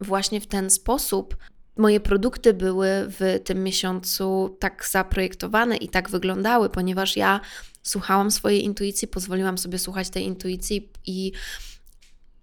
właśnie 0.00 0.40
w 0.40 0.46
ten 0.46 0.70
sposób 0.70 1.36
moje 1.76 2.00
produkty 2.00 2.54
były 2.54 2.88
w 3.08 3.40
tym 3.44 3.64
miesiącu 3.64 4.56
tak 4.60 4.88
zaprojektowane 4.90 5.76
i 5.76 5.88
tak 5.88 6.10
wyglądały, 6.10 6.70
ponieważ 6.70 7.16
ja 7.16 7.40
słuchałam 7.82 8.30
swojej 8.30 8.64
intuicji, 8.64 9.08
pozwoliłam 9.08 9.58
sobie 9.58 9.78
słuchać 9.78 10.10
tej 10.10 10.24
intuicji 10.24 10.92
i, 11.06 11.32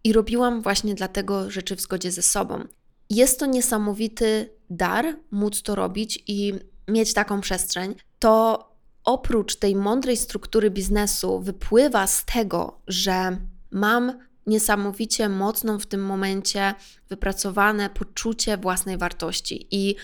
i 0.04 0.14
robiłam 0.14 0.62
właśnie 0.62 0.96
dlatego 0.96 1.52
rzeczy 1.52 1.76
w 1.76 1.82
zgodzie 1.82 2.12
ze 2.12 2.22
sobą. 2.22 2.64
Jest 3.10 3.40
to 3.40 3.46
niesamowity 3.46 4.50
dar 4.70 5.18
móc 5.32 5.62
to 5.62 5.76
robić 5.76 6.24
i 6.28 6.54
mieć 6.88 7.14
taką 7.14 7.42
przestrzeń. 7.42 7.96
To 8.20 8.75
oprócz 9.06 9.56
tej 9.56 9.76
mądrej 9.76 10.18
struktury 10.18 10.72
biznesu 10.72 11.40
wypływa 11.40 12.08
z 12.08 12.26
tego, 12.26 12.82
że 12.88 13.38
mam 13.72 14.20
niesamowicie 14.48 15.30
mocną 15.30 15.80
w 15.80 15.86
tym 15.86 16.06
momencie 16.06 16.74
wypracowane 17.10 17.90
poczucie 17.90 18.58
własnej 18.58 18.98
wartości 18.98 19.68
i 19.72 19.96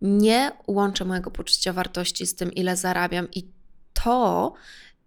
nie 0.00 0.52
łączę 0.66 1.04
mojego 1.04 1.30
poczucia 1.30 1.72
wartości 1.72 2.26
z 2.26 2.34
tym, 2.34 2.52
ile 2.52 2.76
zarabiam, 2.76 3.28
i 3.34 3.48
to 3.92 4.54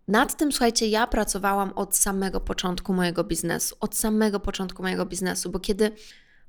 nad 0.08 0.38
tym, 0.38 0.52
słuchajcie, 0.52 0.88
ja 0.88 1.08
pracowałam 1.08 1.74
od 1.74 1.96
samego 1.96 2.40
początku 2.40 2.94
mojego 2.94 3.24
biznesu. 3.24 3.76
Od 3.80 3.96
samego 3.96 4.40
początku 4.40 4.84
mojego 4.84 5.06
biznesu, 5.06 5.52
bo 5.52 5.60
kiedy. 5.60 5.92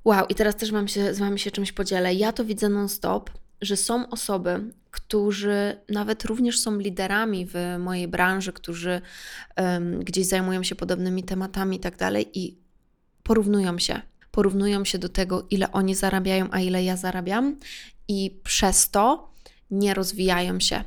Wow, 0.04 0.26
i 0.28 0.34
teraz 0.34 0.56
też 0.56 0.72
mam 0.72 0.88
się, 0.88 1.14
z 1.14 1.18
Wami 1.18 1.38
się 1.38 1.50
czymś 1.50 1.72
podzielę. 1.72 2.14
Ja 2.14 2.32
to 2.32 2.44
widzę 2.44 2.68
non-stop, 2.68 3.30
że 3.62 3.76
są 3.76 4.08
osoby, 4.08 4.72
którzy 4.90 5.80
nawet 5.88 6.24
również 6.24 6.58
są 6.58 6.78
liderami 6.78 7.46
w 7.46 7.54
mojej 7.78 8.08
branży, 8.08 8.52
którzy 8.52 9.00
um, 9.56 10.00
gdzieś 10.00 10.26
zajmują 10.26 10.62
się 10.62 10.74
podobnymi 10.74 11.24
tematami 11.24 11.76
i 11.76 11.80
tak 11.80 11.96
dalej, 11.96 12.38
i 12.38 12.58
porównują 13.22 13.78
się. 13.78 14.00
Porównują 14.30 14.84
się 14.84 14.98
do 14.98 15.08
tego, 15.08 15.46
ile 15.50 15.72
oni 15.72 15.94
zarabiają, 15.94 16.48
a 16.50 16.60
ile 16.60 16.84
ja 16.84 16.96
zarabiam, 16.96 17.56
i 18.08 18.40
przez 18.44 18.90
to 18.90 19.32
nie 19.70 19.94
rozwijają 19.94 20.60
się. 20.60 20.84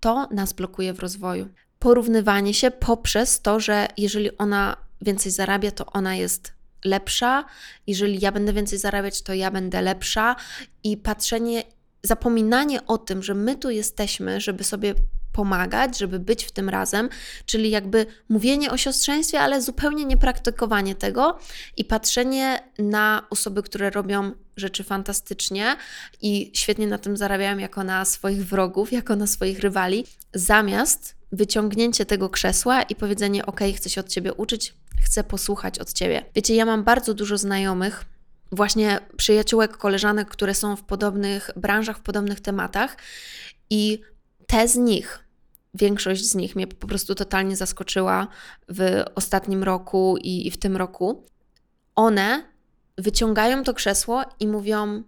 To 0.00 0.28
nas 0.30 0.52
blokuje 0.52 0.92
w 0.94 0.98
rozwoju. 0.98 1.48
Porównywanie 1.78 2.54
się 2.54 2.70
poprzez 2.70 3.40
to, 3.40 3.60
że 3.60 3.88
jeżeli 3.96 4.38
ona 4.38 4.76
więcej 5.02 5.32
zarabia, 5.32 5.70
to 5.70 5.86
ona 5.86 6.16
jest 6.16 6.52
lepsza, 6.84 7.44
jeżeli 7.86 8.20
ja 8.20 8.32
będę 8.32 8.52
więcej 8.52 8.78
zarabiać, 8.78 9.22
to 9.22 9.34
ja 9.34 9.50
będę 9.50 9.82
lepsza, 9.82 10.36
i 10.84 10.96
patrzenie 10.96 11.62
zapominanie 12.08 12.86
o 12.86 12.98
tym, 12.98 13.22
że 13.22 13.34
my 13.34 13.56
tu 13.56 13.70
jesteśmy, 13.70 14.40
żeby 14.40 14.64
sobie 14.64 14.94
pomagać, 15.32 15.98
żeby 15.98 16.18
być 16.18 16.44
w 16.44 16.52
tym 16.52 16.68
razem, 16.68 17.08
czyli 17.46 17.70
jakby 17.70 18.06
mówienie 18.28 18.70
o 18.70 18.76
siostrzeństwie, 18.76 19.40
ale 19.40 19.62
zupełnie 19.62 20.04
nie 20.04 20.16
praktykowanie 20.16 20.94
tego 20.94 21.38
i 21.76 21.84
patrzenie 21.84 22.62
na 22.78 23.26
osoby, 23.30 23.62
które 23.62 23.90
robią 23.90 24.32
rzeczy 24.56 24.84
fantastycznie 24.84 25.76
i 26.22 26.50
świetnie 26.54 26.86
na 26.86 26.98
tym 26.98 27.16
zarabiają, 27.16 27.58
jako 27.58 27.84
na 27.84 28.04
swoich 28.04 28.46
wrogów, 28.46 28.92
jako 28.92 29.16
na 29.16 29.26
swoich 29.26 29.60
rywali, 29.60 30.04
zamiast 30.34 31.16
wyciągnięcie 31.32 32.06
tego 32.06 32.28
krzesła 32.28 32.82
i 32.82 32.94
powiedzenie: 32.94 33.46
OK, 33.46 33.60
chcę 33.76 33.90
się 33.90 34.00
od 34.00 34.08
ciebie 34.08 34.34
uczyć, 34.34 34.74
chcę 35.04 35.24
posłuchać 35.24 35.78
od 35.78 35.92
ciebie. 35.92 36.24
Wiecie, 36.34 36.54
ja 36.54 36.66
mam 36.66 36.84
bardzo 36.84 37.14
dużo 37.14 37.38
znajomych, 37.38 38.04
właśnie 38.52 39.00
przyjaciółek, 39.16 39.76
koleżanek, 39.76 40.28
które 40.28 40.54
są 40.54 40.76
w 40.76 40.84
podobnych 40.84 41.50
branżach, 41.56 41.98
w 41.98 42.00
podobnych 42.00 42.40
tematach 42.40 42.96
i 43.70 44.00
te 44.46 44.68
z 44.68 44.76
nich, 44.76 45.28
większość 45.74 46.24
z 46.24 46.34
nich 46.34 46.56
mnie 46.56 46.66
po 46.66 46.86
prostu 46.86 47.14
totalnie 47.14 47.56
zaskoczyła 47.56 48.28
w 48.68 49.04
ostatnim 49.14 49.62
roku 49.62 50.16
i, 50.22 50.46
i 50.46 50.50
w 50.50 50.56
tym 50.56 50.76
roku. 50.76 51.26
One 51.94 52.44
wyciągają 52.98 53.64
to 53.64 53.74
krzesło 53.74 54.22
i 54.40 54.48
mówią: 54.48 55.02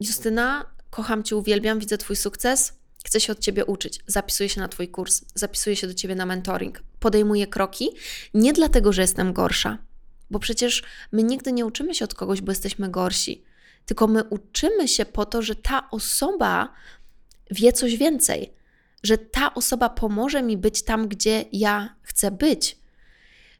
Justyna, 0.00 0.64
kocham 0.90 1.22
Cię, 1.22 1.36
uwielbiam, 1.36 1.78
widzę 1.78 1.98
Twój 1.98 2.16
sukces, 2.16 2.72
chcę 3.04 3.20
się 3.20 3.32
od 3.32 3.38
Ciebie 3.38 3.64
uczyć. 3.64 4.00
Zapisuję 4.06 4.48
się 4.48 4.60
na 4.60 4.68
Twój 4.68 4.88
kurs, 4.88 5.24
zapisuję 5.34 5.76
się 5.76 5.86
do 5.86 5.94
Ciebie 5.94 6.14
na 6.14 6.26
mentoring, 6.26 6.82
podejmuję 7.00 7.46
kroki, 7.46 7.88
nie 8.34 8.52
dlatego, 8.52 8.92
że 8.92 9.02
jestem 9.02 9.32
gorsza, 9.32 9.78
bo 10.32 10.38
przecież 10.38 10.82
my 11.12 11.22
nigdy 11.22 11.52
nie 11.52 11.66
uczymy 11.66 11.94
się 11.94 12.04
od 12.04 12.14
kogoś, 12.14 12.40
bo 12.40 12.52
jesteśmy 12.52 12.90
gorsi, 12.90 13.44
tylko 13.86 14.06
my 14.06 14.24
uczymy 14.24 14.88
się 14.88 15.04
po 15.04 15.26
to, 15.26 15.42
że 15.42 15.54
ta 15.54 15.90
osoba 15.90 16.72
wie 17.50 17.72
coś 17.72 17.96
więcej, 17.96 18.52
że 19.02 19.18
ta 19.18 19.54
osoba 19.54 19.88
pomoże 19.88 20.42
mi 20.42 20.56
być 20.56 20.82
tam, 20.82 21.08
gdzie 21.08 21.44
ja 21.52 21.96
chcę 22.02 22.30
być. 22.30 22.78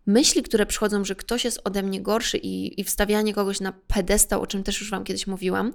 Myśli, 0.07 0.43
które 0.43 0.67
przychodzą, 0.67 1.05
że 1.05 1.14
ktoś 1.14 1.45
jest 1.45 1.61
ode 1.64 1.83
mnie 1.83 2.02
gorszy 2.02 2.38
i, 2.38 2.81
i 2.81 2.85
wstawianie 2.85 3.35
kogoś 3.35 3.61
na 3.61 3.73
pedestał, 3.73 4.43
o 4.43 4.47
czym 4.47 4.62
też 4.62 4.81
już 4.81 4.91
Wam 4.91 5.05
kiedyś 5.05 5.26
mówiłam, 5.26 5.73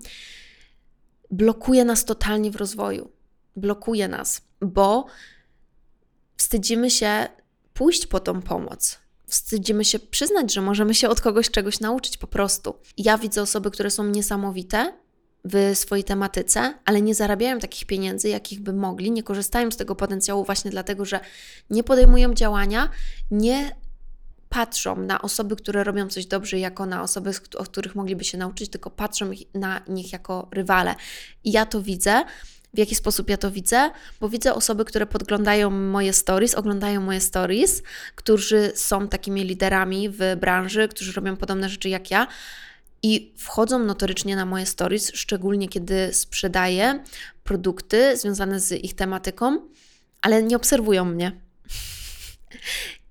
blokuje 1.32 1.86
nas 1.86 2.06
totalnie 2.06 2.52
w 2.52 2.56
rozwoju. 2.56 3.12
Blokuje 3.56 4.08
nas, 4.08 4.42
bo 4.62 5.06
wstydzimy 6.38 6.92
się 6.92 7.28
pójść 7.74 8.08
po 8.08 8.20
tą 8.20 8.42
pomoc 8.42 9.07
wstydzimy 9.28 9.86
się 9.86 10.00
przyznać, 10.00 10.54
że 10.54 10.62
możemy 10.62 10.96
się 10.96 11.10
od 11.10 11.22
kogoś 11.22 11.50
czegoś 11.52 11.80
nauczyć 11.80 12.18
po 12.18 12.28
prostu. 12.28 12.76
Ja 12.98 13.18
widzę 13.18 13.42
osoby, 13.42 13.72
które 13.72 13.92
są 13.92 14.04
niesamowite 14.04 14.94
w 15.46 15.72
swojej 15.76 16.04
tematyce, 16.04 16.74
ale 16.86 17.02
nie 17.02 17.16
zarabiają 17.16 17.60
takich 17.60 17.86
pieniędzy, 17.86 18.30
jakich 18.30 18.60
by 18.60 18.74
mogli, 18.74 19.12
nie 19.12 19.24
korzystają 19.24 19.72
z 19.72 19.78
tego 19.78 19.96
potencjału 19.96 20.44
właśnie 20.44 20.72
dlatego, 20.72 21.06
że 21.06 21.20
nie 21.70 21.84
podejmują 21.84 22.34
działania, 22.34 22.90
nie 23.32 23.76
patrzą 24.50 24.96
na 24.96 25.22
osoby, 25.22 25.56
które 25.56 25.84
robią 25.84 26.08
coś 26.08 26.26
dobrze, 26.26 26.60
jako 26.60 26.86
na 26.86 27.04
osoby, 27.04 27.32
od 27.58 27.70
których 27.70 27.96
mogliby 27.96 28.24
się 28.24 28.38
nauczyć, 28.38 28.70
tylko 28.70 28.90
patrzą 28.90 29.32
na 29.54 29.82
nich 29.88 30.14
jako 30.14 30.48
rywale. 30.52 30.96
I 31.44 31.52
ja 31.52 31.66
to 31.66 31.82
widzę. 31.82 32.24
W 32.74 32.78
jaki 32.78 32.96
sposób 32.96 33.30
ja 33.30 33.38
to 33.38 33.52
widzę? 33.52 33.92
Bo 34.20 34.30
widzę 34.30 34.54
osoby, 34.54 34.86
które 34.86 35.06
podglądają 35.06 35.70
moje 35.70 36.14
stories, 36.14 36.56
oglądają 36.56 37.02
moje 37.02 37.22
stories, 37.22 37.84
którzy 38.16 38.72
są 38.76 39.08
takimi 39.08 39.44
liderami 39.44 40.10
w 40.10 40.20
branży, 40.40 40.88
którzy 40.88 41.12
robią 41.12 41.38
podobne 41.38 41.70
rzeczy 41.70 41.90
jak 41.90 42.12
ja 42.12 42.28
i 43.04 43.34
wchodzą 43.38 43.80
notorycznie 43.80 44.36
na 44.36 44.46
moje 44.46 44.66
stories, 44.66 45.12
szczególnie 45.14 45.70
kiedy 45.70 46.14
sprzedaję 46.14 47.04
produkty 47.44 48.18
związane 48.18 48.60
z 48.60 48.72
ich 48.72 48.96
tematyką, 48.96 49.60
ale 50.22 50.44
nie 50.44 50.56
obserwują 50.56 51.06
mnie. 51.06 51.32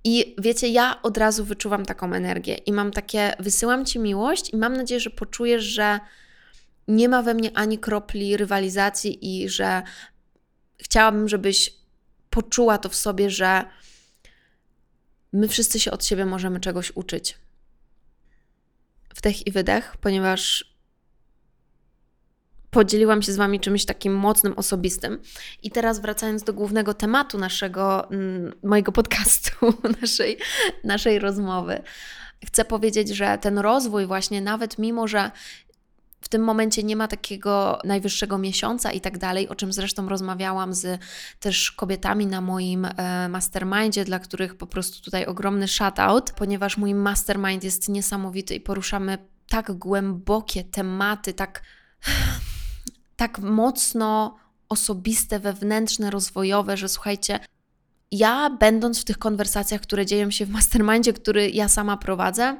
I 0.04 0.34
wiecie, 0.38 0.68
ja 0.68 1.02
od 1.02 1.18
razu 1.18 1.44
wyczuwam 1.44 1.86
taką 1.86 2.12
energię 2.12 2.54
i 2.54 2.72
mam 2.72 2.90
takie, 2.90 3.34
wysyłam 3.38 3.84
ci 3.84 3.98
miłość 3.98 4.50
i 4.50 4.56
mam 4.56 4.76
nadzieję, 4.76 5.00
że 5.00 5.10
poczujesz, 5.10 5.64
że 5.64 6.00
nie 6.88 7.08
ma 7.08 7.22
we 7.22 7.34
mnie 7.34 7.50
ani 7.54 7.78
kropli 7.78 8.36
rywalizacji 8.36 9.36
i 9.36 9.48
że 9.48 9.82
chciałabym, 10.78 11.28
żebyś 11.28 11.74
poczuła 12.30 12.78
to 12.78 12.88
w 12.88 12.96
sobie, 12.96 13.30
że 13.30 13.64
my 15.32 15.48
wszyscy 15.48 15.80
się 15.80 15.90
od 15.90 16.04
siebie 16.04 16.26
możemy 16.26 16.60
czegoś 16.60 16.92
uczyć. 16.94 17.38
Wdech 19.16 19.46
i 19.46 19.50
wydech, 19.50 19.96
ponieważ 20.00 20.76
podzieliłam 22.70 23.22
się 23.22 23.32
z 23.32 23.36
Wami 23.36 23.60
czymś 23.60 23.84
takim 23.84 24.14
mocnym, 24.14 24.52
osobistym. 24.56 25.22
I 25.62 25.70
teraz 25.70 26.00
wracając 26.00 26.42
do 26.42 26.52
głównego 26.52 26.94
tematu 26.94 27.38
naszego, 27.38 28.10
mm, 28.10 28.52
mojego 28.62 28.92
podcastu, 28.92 29.74
naszej, 30.00 30.38
naszej 30.84 31.18
rozmowy, 31.18 31.82
chcę 32.46 32.64
powiedzieć, 32.64 33.08
że 33.08 33.38
ten 33.38 33.58
rozwój 33.58 34.06
właśnie, 34.06 34.40
nawet 34.40 34.78
mimo, 34.78 35.08
że 35.08 35.30
w 36.20 36.28
tym 36.28 36.42
momencie 36.42 36.82
nie 36.82 36.96
ma 36.96 37.08
takiego 37.08 37.78
najwyższego 37.84 38.38
miesiąca 38.38 38.92
i 38.92 39.00
tak 39.00 39.18
dalej, 39.18 39.48
o 39.48 39.54
czym 39.54 39.72
zresztą 39.72 40.08
rozmawiałam 40.08 40.74
z 40.74 41.00
też 41.40 41.70
kobietami 41.70 42.26
na 42.26 42.40
moim 42.40 42.84
e, 42.84 43.28
mastermindzie, 43.28 44.04
dla 44.04 44.18
których 44.18 44.54
po 44.54 44.66
prostu 44.66 45.04
tutaj 45.04 45.26
ogromny 45.26 45.68
shoutout, 45.68 46.32
ponieważ 46.32 46.76
mój 46.76 46.94
mastermind 46.94 47.64
jest 47.64 47.88
niesamowity 47.88 48.54
i 48.54 48.60
poruszamy 48.60 49.18
tak 49.48 49.72
głębokie 49.72 50.64
tematy, 50.64 51.32
tak 51.32 51.62
tak 53.16 53.38
mocno 53.38 54.36
osobiste, 54.68 55.40
wewnętrzne, 55.40 56.10
rozwojowe, 56.10 56.76
że 56.76 56.88
słuchajcie, 56.88 57.40
ja 58.10 58.50
będąc 58.50 59.00
w 59.00 59.04
tych 59.04 59.18
konwersacjach, 59.18 59.80
które 59.80 60.06
dzieją 60.06 60.30
się 60.30 60.46
w 60.46 60.50
mastermindzie, 60.50 61.12
który 61.12 61.50
ja 61.50 61.68
sama 61.68 61.96
prowadzę, 61.96 62.56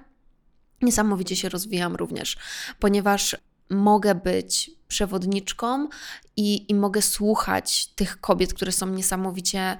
niesamowicie 0.82 1.36
się 1.36 1.48
rozwijam 1.48 1.96
również, 1.96 2.36
ponieważ 2.78 3.36
mogę 3.70 4.14
być 4.14 4.70
przewodniczką 4.88 5.88
i, 6.36 6.70
i 6.70 6.74
mogę 6.74 7.02
słuchać 7.02 7.86
tych 7.86 8.20
kobiet, 8.20 8.54
które 8.54 8.72
są 8.72 8.86
niesamowicie, 8.86 9.76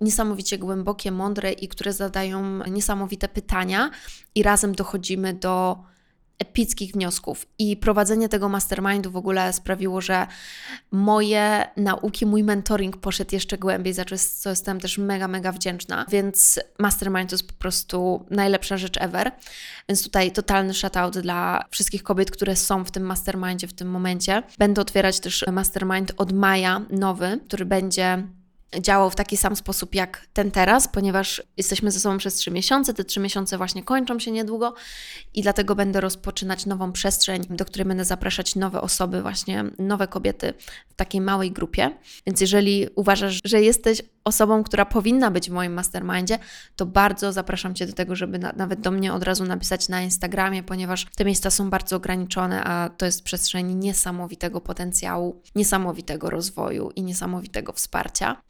niesamowicie 0.00 0.58
głębokie, 0.58 1.12
mądre 1.12 1.52
i 1.52 1.68
które 1.68 1.92
zadają 1.92 2.66
niesamowite 2.66 3.28
pytania, 3.28 3.90
i 4.34 4.42
razem 4.42 4.74
dochodzimy 4.74 5.34
do 5.34 5.78
epickich 6.38 6.92
wniosków. 6.92 7.46
I 7.58 7.76
prowadzenie 7.76 8.28
tego 8.28 8.48
mastermindu 8.48 9.10
w 9.10 9.16
ogóle 9.16 9.52
sprawiło, 9.52 10.00
że 10.00 10.26
moje 10.90 11.64
nauki, 11.76 12.26
mój 12.26 12.44
mentoring 12.44 12.96
poszedł 12.96 13.34
jeszcze 13.34 13.58
głębiej, 13.58 13.94
za 13.94 14.04
co 14.40 14.50
jestem 14.50 14.80
też 14.80 14.98
mega, 14.98 15.28
mega 15.28 15.52
wdzięczna. 15.52 16.06
Więc 16.08 16.60
mastermind 16.78 17.30
to 17.30 17.34
jest 17.34 17.48
po 17.48 17.58
prostu 17.58 18.26
najlepsza 18.30 18.76
rzecz 18.76 18.96
ever. 19.00 19.30
Więc 19.88 20.02
tutaj 20.02 20.32
totalny 20.32 20.74
shoutout 20.74 21.18
dla 21.18 21.64
wszystkich 21.70 22.02
kobiet, 22.02 22.30
które 22.30 22.56
są 22.56 22.84
w 22.84 22.90
tym 22.90 23.02
mastermindzie 23.02 23.66
w 23.66 23.72
tym 23.72 23.90
momencie. 23.90 24.42
Będę 24.58 24.80
otwierać 24.80 25.20
też 25.20 25.44
mastermind 25.52 26.12
od 26.16 26.32
maja 26.32 26.80
nowy, 26.90 27.40
który 27.46 27.66
będzie 27.66 28.28
działał 28.80 29.10
w 29.10 29.14
taki 29.14 29.36
sam 29.36 29.56
sposób 29.56 29.94
jak 29.94 30.26
ten 30.32 30.50
teraz, 30.50 30.88
ponieważ 30.88 31.42
jesteśmy 31.56 31.90
ze 31.90 32.00
sobą 32.00 32.18
przez 32.18 32.34
trzy 32.34 32.50
miesiące. 32.50 32.94
Te 32.94 33.04
trzy 33.04 33.20
miesiące 33.20 33.56
właśnie 33.56 33.82
kończą 33.82 34.18
się 34.18 34.30
niedługo 34.30 34.74
i 35.34 35.42
dlatego 35.42 35.74
będę 35.74 36.00
rozpoczynać 36.00 36.66
nową 36.66 36.92
przestrzeń, 36.92 37.46
do 37.50 37.64
której 37.64 37.84
będę 37.84 38.04
zapraszać 38.04 38.56
nowe 38.56 38.80
osoby, 38.80 39.22
właśnie 39.22 39.64
nowe 39.78 40.08
kobiety 40.08 40.54
w 40.88 40.94
takiej 40.94 41.20
małej 41.20 41.52
grupie. 41.52 41.90
Więc 42.26 42.40
jeżeli 42.40 42.86
uważasz, 42.94 43.40
że 43.44 43.62
jesteś 43.62 44.02
osobą, 44.24 44.64
która 44.64 44.84
powinna 44.84 45.30
być 45.30 45.50
w 45.50 45.52
moim 45.52 45.72
mastermindzie, 45.72 46.38
to 46.76 46.86
bardzo 46.86 47.32
zapraszam 47.32 47.74
Cię 47.74 47.86
do 47.86 47.92
tego, 47.92 48.16
żeby 48.16 48.38
na, 48.38 48.52
nawet 48.56 48.80
do 48.80 48.90
mnie 48.90 49.12
od 49.12 49.22
razu 49.22 49.44
napisać 49.44 49.88
na 49.88 50.02
Instagramie, 50.02 50.62
ponieważ 50.62 51.06
te 51.16 51.24
miejsca 51.24 51.50
są 51.50 51.70
bardzo 51.70 51.96
ograniczone, 51.96 52.64
a 52.64 52.88
to 52.88 53.06
jest 53.06 53.22
przestrzeń 53.22 53.74
niesamowitego 53.74 54.60
potencjału, 54.60 55.42
niesamowitego 55.54 56.30
rozwoju 56.30 56.90
i 56.96 57.02
niesamowitego 57.02 57.72
wsparcia. 57.72 58.42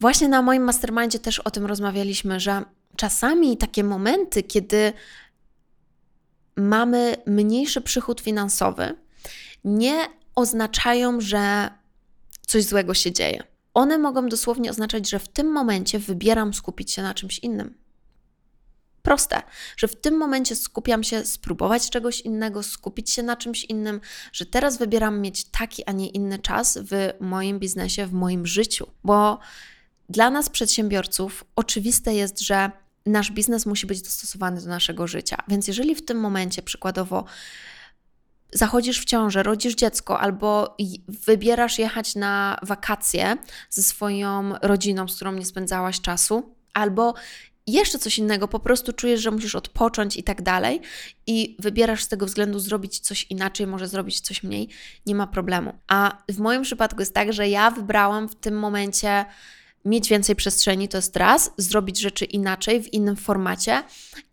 Właśnie 0.00 0.28
na 0.28 0.42
moim 0.42 0.62
mastermindzie 0.62 1.18
też 1.18 1.38
o 1.38 1.50
tym 1.50 1.66
rozmawialiśmy, 1.66 2.40
że 2.40 2.64
czasami 2.96 3.56
takie 3.56 3.84
momenty, 3.84 4.42
kiedy 4.42 4.92
mamy 6.56 7.16
mniejszy 7.26 7.80
przychód 7.80 8.20
finansowy, 8.20 8.96
nie 9.64 10.06
oznaczają, 10.34 11.20
że 11.20 11.70
coś 12.46 12.64
złego 12.64 12.94
się 12.94 13.12
dzieje. 13.12 13.42
One 13.74 13.98
mogą 13.98 14.28
dosłownie 14.28 14.70
oznaczać, 14.70 15.10
że 15.10 15.18
w 15.18 15.28
tym 15.28 15.52
momencie 15.52 15.98
wybieram 15.98 16.54
skupić 16.54 16.92
się 16.92 17.02
na 17.02 17.14
czymś 17.14 17.38
innym. 17.38 17.74
Proste, 19.02 19.42
że 19.76 19.88
w 19.88 20.00
tym 20.00 20.16
momencie 20.16 20.56
skupiam 20.56 21.04
się 21.04 21.24
spróbować 21.24 21.90
czegoś 21.90 22.20
innego, 22.20 22.62
skupić 22.62 23.10
się 23.10 23.22
na 23.22 23.36
czymś 23.36 23.64
innym, 23.64 24.00
że 24.32 24.46
teraz 24.46 24.78
wybieram 24.78 25.20
mieć 25.20 25.44
taki, 25.44 25.84
a 25.84 25.92
nie 25.92 26.08
inny 26.08 26.38
czas 26.38 26.78
w 26.78 27.12
moim 27.20 27.58
biznesie, 27.58 28.06
w 28.06 28.12
moim 28.12 28.46
życiu, 28.46 28.86
bo 29.04 29.38
dla 30.08 30.30
nas, 30.30 30.50
przedsiębiorców, 30.50 31.44
oczywiste 31.56 32.14
jest, 32.14 32.40
że 32.40 32.70
nasz 33.06 33.32
biznes 33.32 33.66
musi 33.66 33.86
być 33.86 34.02
dostosowany 34.02 34.60
do 34.60 34.68
naszego 34.68 35.06
życia. 35.06 35.36
Więc 35.48 35.68
jeżeli 35.68 35.94
w 35.94 36.04
tym 36.04 36.20
momencie 36.20 36.62
przykładowo 36.62 37.24
zachodzisz 38.52 39.00
w 39.00 39.04
ciążę, 39.04 39.42
rodzisz 39.42 39.74
dziecko 39.74 40.20
albo 40.20 40.76
wybierasz 41.08 41.78
jechać 41.78 42.14
na 42.14 42.58
wakacje 42.62 43.36
ze 43.70 43.82
swoją 43.82 44.52
rodziną, 44.62 45.08
z 45.08 45.16
którą 45.16 45.32
nie 45.32 45.46
spędzałaś 45.46 46.00
czasu, 46.00 46.54
albo 46.74 47.14
jeszcze 47.66 47.98
coś 47.98 48.18
innego, 48.18 48.48
po 48.48 48.60
prostu 48.60 48.92
czujesz, 48.92 49.20
że 49.20 49.30
musisz 49.30 49.54
odpocząć 49.54 50.16
i 50.16 50.22
tak 50.22 50.42
dalej, 50.42 50.80
i 51.26 51.56
wybierasz 51.58 52.04
z 52.04 52.08
tego 52.08 52.26
względu 52.26 52.58
zrobić 52.58 52.98
coś 52.98 53.26
inaczej, 53.30 53.66
może 53.66 53.88
zrobić 53.88 54.20
coś 54.20 54.42
mniej, 54.42 54.68
nie 55.06 55.14
ma 55.14 55.26
problemu. 55.26 55.72
A 55.88 56.22
w 56.28 56.38
moim 56.38 56.62
przypadku 56.62 57.00
jest 57.00 57.14
tak, 57.14 57.32
że 57.32 57.48
ja 57.48 57.70
wybrałam 57.70 58.28
w 58.28 58.34
tym 58.34 58.58
momencie 58.58 59.24
mieć 59.88 60.08
więcej 60.08 60.36
przestrzeni 60.36 60.88
to 60.88 60.98
jest 60.98 61.16
raz, 61.16 61.50
zrobić 61.56 62.00
rzeczy 62.00 62.24
inaczej, 62.24 62.82
w 62.82 62.92
innym 62.92 63.16
formacie 63.16 63.82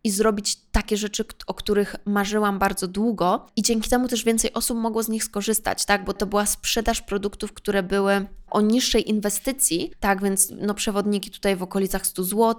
i 0.03 0.11
zrobić 0.11 0.55
takie 0.71 0.97
rzeczy, 0.97 1.25
o 1.47 1.53
których 1.53 1.95
marzyłam 2.05 2.59
bardzo 2.59 2.87
długo 2.87 3.45
i 3.55 3.61
dzięki 3.61 3.89
temu 3.89 4.07
też 4.07 4.23
więcej 4.23 4.53
osób 4.53 4.77
mogło 4.77 5.03
z 5.03 5.09
nich 5.09 5.23
skorzystać, 5.23 5.85
tak, 5.85 6.05
bo 6.05 6.13
to 6.13 6.25
była 6.25 6.45
sprzedaż 6.45 7.01
produktów, 7.01 7.53
które 7.53 7.83
były 7.83 8.25
o 8.51 8.61
niższej 8.61 9.09
inwestycji, 9.09 9.91
tak, 9.99 10.23
więc 10.23 10.53
no 10.61 10.73
przewodniki 10.73 11.31
tutaj 11.31 11.55
w 11.55 11.63
okolicach 11.63 12.07
100 12.07 12.23
zł, 12.23 12.55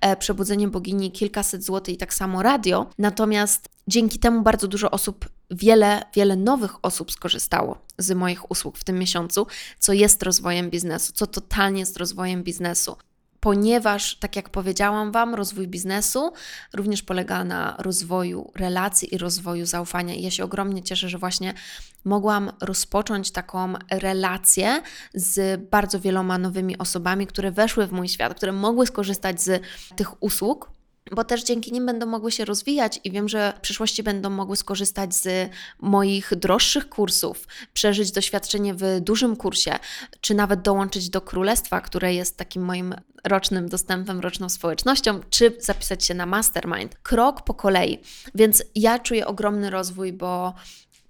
e, 0.00 0.16
przebudzenie 0.16 0.68
bogini 0.68 1.12
kilkaset 1.12 1.64
złotych 1.64 1.94
i 1.94 1.98
tak 1.98 2.14
samo 2.14 2.42
radio, 2.42 2.90
natomiast 2.98 3.68
dzięki 3.88 4.18
temu 4.18 4.42
bardzo 4.42 4.68
dużo 4.68 4.90
osób 4.90 5.28
wiele, 5.50 6.02
wiele 6.14 6.36
nowych 6.36 6.84
osób 6.84 7.12
skorzystało 7.12 7.78
z 7.98 8.10
moich 8.10 8.50
usług 8.50 8.78
w 8.78 8.84
tym 8.84 8.98
miesiącu, 8.98 9.46
co 9.78 9.92
jest 9.92 10.22
rozwojem 10.22 10.70
biznesu, 10.70 11.12
co 11.12 11.26
totalnie 11.26 11.80
jest 11.80 11.96
rozwojem 11.96 12.42
biznesu. 12.42 12.96
Ponieważ, 13.40 14.16
tak 14.16 14.36
jak 14.36 14.48
powiedziałam 14.48 15.12
Wam, 15.12 15.34
rozwój 15.34 15.68
biznesu 15.68 16.32
również 16.72 17.02
polega 17.02 17.44
na 17.44 17.76
rozwoju 17.78 18.52
relacji 18.56 19.14
i 19.14 19.18
rozwoju 19.18 19.66
zaufania. 19.66 20.14
I 20.14 20.22
ja 20.22 20.30
się 20.30 20.44
ogromnie 20.44 20.82
cieszę, 20.82 21.08
że 21.08 21.18
właśnie 21.18 21.54
mogłam 22.04 22.52
rozpocząć 22.60 23.30
taką 23.30 23.74
relację 23.90 24.82
z 25.14 25.60
bardzo 25.70 26.00
wieloma 26.00 26.38
nowymi 26.38 26.78
osobami, 26.78 27.26
które 27.26 27.52
weszły 27.52 27.86
w 27.86 27.92
mój 27.92 28.08
świat, 28.08 28.34
które 28.34 28.52
mogły 28.52 28.86
skorzystać 28.86 29.42
z 29.42 29.62
tych 29.96 30.22
usług, 30.22 30.70
bo 31.12 31.24
też 31.24 31.44
dzięki 31.44 31.72
nim 31.72 31.86
będą 31.86 32.06
mogły 32.06 32.32
się 32.32 32.44
rozwijać 32.44 33.00
i 33.04 33.10
wiem, 33.10 33.28
że 33.28 33.52
w 33.56 33.60
przyszłości 33.60 34.02
będą 34.02 34.30
mogły 34.30 34.56
skorzystać 34.56 35.14
z 35.14 35.50
moich 35.80 36.32
droższych 36.36 36.88
kursów, 36.88 37.48
przeżyć 37.72 38.12
doświadczenie 38.12 38.74
w 38.74 39.00
dużym 39.00 39.36
kursie, 39.36 39.78
czy 40.20 40.34
nawet 40.34 40.62
dołączyć 40.62 41.10
do 41.10 41.20
królestwa, 41.20 41.80
które 41.80 42.14
jest 42.14 42.36
takim 42.36 42.62
moim 42.62 42.94
rocznym 43.24 43.68
dostępem, 43.68 44.20
roczną 44.20 44.48
społecznością, 44.48 45.20
czy 45.30 45.56
zapisać 45.60 46.04
się 46.04 46.14
na 46.14 46.26
mastermind. 46.26 46.94
Krok 47.02 47.42
po 47.42 47.54
kolei. 47.54 47.98
Więc 48.34 48.62
ja 48.74 48.98
czuję 48.98 49.26
ogromny 49.26 49.70
rozwój, 49.70 50.12
bo 50.12 50.54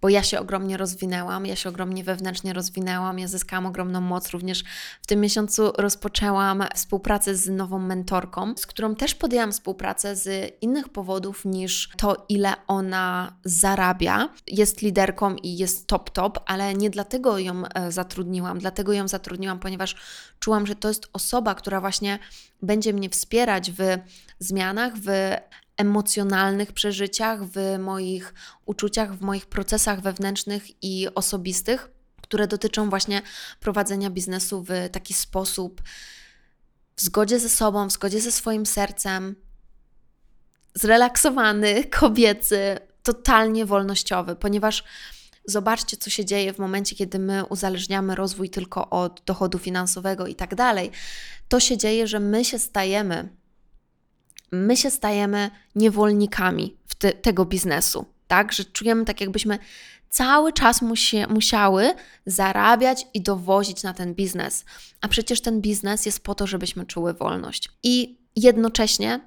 bo 0.00 0.08
ja 0.08 0.22
się 0.22 0.40
ogromnie 0.40 0.76
rozwinęłam, 0.76 1.46
ja 1.46 1.56
się 1.56 1.68
ogromnie 1.68 2.04
wewnętrznie 2.04 2.52
rozwinęłam, 2.52 3.18
ja 3.18 3.28
zyskałam 3.28 3.66
ogromną 3.66 4.00
moc. 4.00 4.30
Również 4.30 4.64
w 5.02 5.06
tym 5.06 5.20
miesiącu 5.20 5.72
rozpoczęłam 5.78 6.64
współpracę 6.74 7.34
z 7.34 7.48
nową 7.48 7.78
mentorką, 7.78 8.54
z 8.56 8.66
którą 8.66 8.94
też 8.94 9.14
podjęłam 9.14 9.52
współpracę 9.52 10.16
z 10.16 10.52
innych 10.60 10.88
powodów 10.88 11.44
niż 11.44 11.90
to, 11.96 12.26
ile 12.28 12.54
ona 12.66 13.36
zarabia. 13.44 14.28
Jest 14.46 14.82
liderką 14.82 15.34
i 15.34 15.56
jest 15.56 15.86
top, 15.86 16.10
top, 16.10 16.38
ale 16.46 16.74
nie 16.74 16.90
dlatego 16.90 17.38
ją 17.38 17.62
e, 17.66 17.92
zatrudniłam, 17.92 18.58
dlatego 18.58 18.92
ją 18.92 19.08
zatrudniłam, 19.08 19.58
ponieważ 19.58 19.96
czułam, 20.40 20.66
że 20.66 20.74
to 20.74 20.88
jest 20.88 21.08
osoba, 21.12 21.54
która 21.54 21.80
właśnie 21.80 22.18
będzie 22.62 22.92
mnie 22.92 23.10
wspierać 23.10 23.70
w 23.72 23.98
zmianach, 24.38 24.92
w 24.96 25.06
emocjonalnych 25.76 26.72
przeżyciach, 26.72 27.44
w 27.44 27.78
moich 27.78 28.34
uczuciach, 28.66 29.14
w 29.14 29.20
moich 29.20 29.46
procesach 29.46 30.00
wewnętrznych 30.00 30.82
i 30.82 31.08
osobistych, 31.14 31.90
które 32.22 32.46
dotyczą 32.46 32.90
właśnie 32.90 33.22
prowadzenia 33.60 34.10
biznesu 34.10 34.64
w 34.68 34.88
taki 34.92 35.14
sposób, 35.14 35.82
w 36.96 37.02
zgodzie 37.02 37.40
ze 37.40 37.48
sobą, 37.48 37.88
w 37.88 37.92
zgodzie 37.92 38.20
ze 38.20 38.32
swoim 38.32 38.66
sercem, 38.66 39.36
zrelaksowany, 40.74 41.84
kobiecy, 42.00 42.78
totalnie 43.02 43.66
wolnościowy, 43.66 44.36
ponieważ 44.36 44.84
zobaczcie, 45.44 45.96
co 45.96 46.10
się 46.10 46.24
dzieje 46.24 46.52
w 46.52 46.58
momencie, 46.58 46.96
kiedy 46.96 47.18
my 47.18 47.44
uzależniamy 47.44 48.14
rozwój 48.14 48.50
tylko 48.50 48.90
od 48.90 49.22
dochodu 49.26 49.58
finansowego 49.58 50.26
i 50.26 50.34
tak 50.34 50.54
dalej. 50.54 50.90
To 51.48 51.60
się 51.60 51.76
dzieje, 51.76 52.06
że 52.06 52.20
my 52.20 52.44
się 52.44 52.58
stajemy 52.58 53.28
my 54.52 54.76
się 54.76 54.90
stajemy 54.90 55.50
niewolnikami 55.74 56.76
te, 56.98 57.12
tego 57.12 57.44
biznesu, 57.44 58.06
tak? 58.28 58.52
Że 58.52 58.64
czujemy 58.64 59.04
tak, 59.04 59.20
jakbyśmy 59.20 59.58
cały 60.08 60.52
czas 60.52 60.82
musie, 60.82 61.26
musiały 61.26 61.94
zarabiać 62.26 63.06
i 63.14 63.20
dowozić 63.20 63.82
na 63.82 63.94
ten 63.94 64.14
biznes. 64.14 64.64
A 65.00 65.08
przecież 65.08 65.40
ten 65.40 65.60
biznes 65.60 66.06
jest 66.06 66.24
po 66.24 66.34
to, 66.34 66.46
żebyśmy 66.46 66.86
czuły 66.86 67.14
wolność. 67.14 67.68
I 67.82 68.18
jednocześnie 68.36 69.20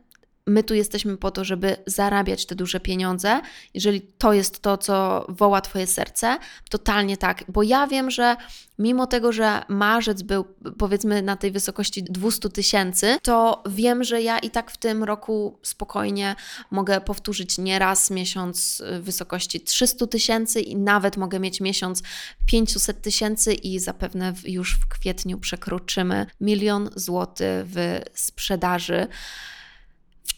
my 0.47 0.63
tu 0.63 0.73
jesteśmy 0.73 1.17
po 1.17 1.31
to, 1.31 1.43
żeby 1.43 1.77
zarabiać 1.85 2.45
te 2.45 2.55
duże 2.55 2.79
pieniądze. 2.79 3.41
Jeżeli 3.73 4.01
to 4.01 4.33
jest 4.33 4.61
to, 4.61 4.77
co 4.77 5.25
woła 5.29 5.61
Twoje 5.61 5.87
serce, 5.87 6.37
totalnie 6.69 7.17
tak. 7.17 7.43
Bo 7.47 7.63
ja 7.63 7.87
wiem, 7.87 8.11
że 8.11 8.35
mimo 8.79 9.07
tego, 9.07 9.31
że 9.31 9.61
marzec 9.67 10.21
był 10.21 10.45
powiedzmy 10.77 11.21
na 11.21 11.35
tej 11.35 11.51
wysokości 11.51 12.03
200 12.03 12.49
tysięcy, 12.49 13.17
to 13.21 13.63
wiem, 13.69 14.03
że 14.03 14.21
ja 14.21 14.39
i 14.39 14.49
tak 14.49 14.71
w 14.71 14.77
tym 14.77 15.03
roku 15.03 15.59
spokojnie 15.61 16.35
mogę 16.71 17.01
powtórzyć 17.01 17.57
nieraz 17.57 18.11
miesiąc 18.11 18.83
w 18.99 19.03
wysokości 19.03 19.61
300 19.61 20.07
tysięcy 20.07 20.61
i 20.61 20.75
nawet 20.75 21.17
mogę 21.17 21.39
mieć 21.39 21.61
miesiąc 21.61 22.03
500 22.45 23.01
tysięcy 23.01 23.53
i 23.53 23.79
zapewne 23.79 24.33
już 24.45 24.75
w 24.75 24.87
kwietniu 24.87 25.37
przekroczymy 25.37 26.25
milion 26.41 26.89
złotych 26.95 27.65
w 27.65 28.01
sprzedaży 28.13 29.07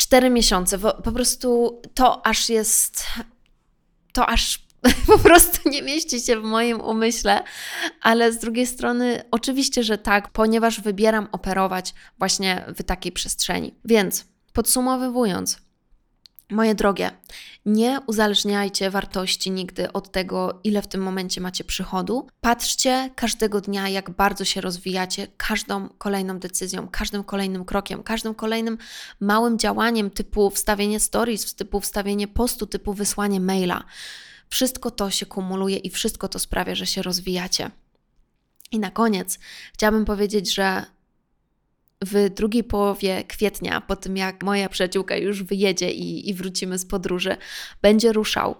cztery 0.06 0.30
miesiące. 0.30 0.80
Po 0.80 1.12
prostu 1.12 1.82
to 1.94 2.26
aż 2.26 2.50
jest. 2.50 3.04
To 4.14 4.30
aż 4.30 4.66
po 5.08 5.20
prostu 5.20 5.70
nie 5.70 5.82
mieści 5.82 6.22
się 6.22 6.40
w 6.40 6.44
moim 6.44 6.82
umyśle, 6.82 7.44
ale 8.02 8.32
z 8.32 8.40
drugiej 8.40 8.68
strony, 8.68 9.24
oczywiście, 9.32 9.84
że 9.84 9.98
tak, 9.98 10.30
ponieważ 10.30 10.82
wybieram 10.82 11.28
operować 11.32 11.94
właśnie 12.20 12.66
w 12.78 12.84
takiej 12.84 13.12
przestrzeni. 13.12 13.76
Więc 13.86 14.26
podsumowując, 14.54 15.58
Moje 16.52 16.76
drogie, 16.76 17.12
nie 17.66 18.00
uzależniajcie 18.08 18.90
wartości 18.90 19.52
nigdy 19.52 19.94
od 19.94 20.12
tego, 20.12 20.60
ile 20.64 20.82
w 20.82 20.88
tym 20.88 21.02
momencie 21.02 21.42
macie 21.42 21.64
przychodu. 21.64 22.28
Patrzcie 22.42 23.10
każdego 23.16 23.62
dnia, 23.62 23.90
jak 23.90 24.10
bardzo 24.10 24.46
się 24.46 24.62
rozwijacie, 24.62 25.28
każdą 25.38 25.90
kolejną 25.90 26.40
decyzją, 26.40 26.88
każdym 26.88 27.24
kolejnym 27.24 27.66
krokiem, 27.66 28.04
każdym 28.04 28.36
kolejnym 28.36 28.78
małym 29.20 29.60
działaniem, 29.60 30.10
typu 30.10 30.50
wstawienie 30.50 31.00
stories, 31.00 31.56
typu 31.56 31.80
wstawienie 31.80 32.28
postu, 32.28 32.68
typu 32.68 32.94
wysłanie 32.94 33.40
maila. 33.40 33.84
Wszystko 34.50 34.92
to 34.92 35.10
się 35.12 35.26
kumuluje 35.26 35.78
i 35.78 35.90
wszystko 35.90 36.28
to 36.28 36.40
sprawia, 36.40 36.76
że 36.76 36.86
się 36.86 37.02
rozwijacie. 37.02 37.72
I 38.72 38.80
na 38.80 38.92
koniec 38.92 39.40
chciałabym 39.74 40.06
powiedzieć, 40.06 40.54
że 40.54 40.86
w 42.02 42.30
drugiej 42.30 42.64
połowie 42.64 43.24
kwietnia, 43.24 43.82
po 43.82 43.96
tym 43.96 44.18
jak 44.18 44.44
moja 44.44 44.70
przyjaciółka 44.70 45.16
już 45.16 45.44
wyjedzie 45.44 45.92
i, 45.92 46.30
i 46.30 46.34
wrócimy 46.34 46.78
z 46.78 46.86
podróży, 46.86 47.38
będzie 47.82 48.14
ruszał 48.14 48.56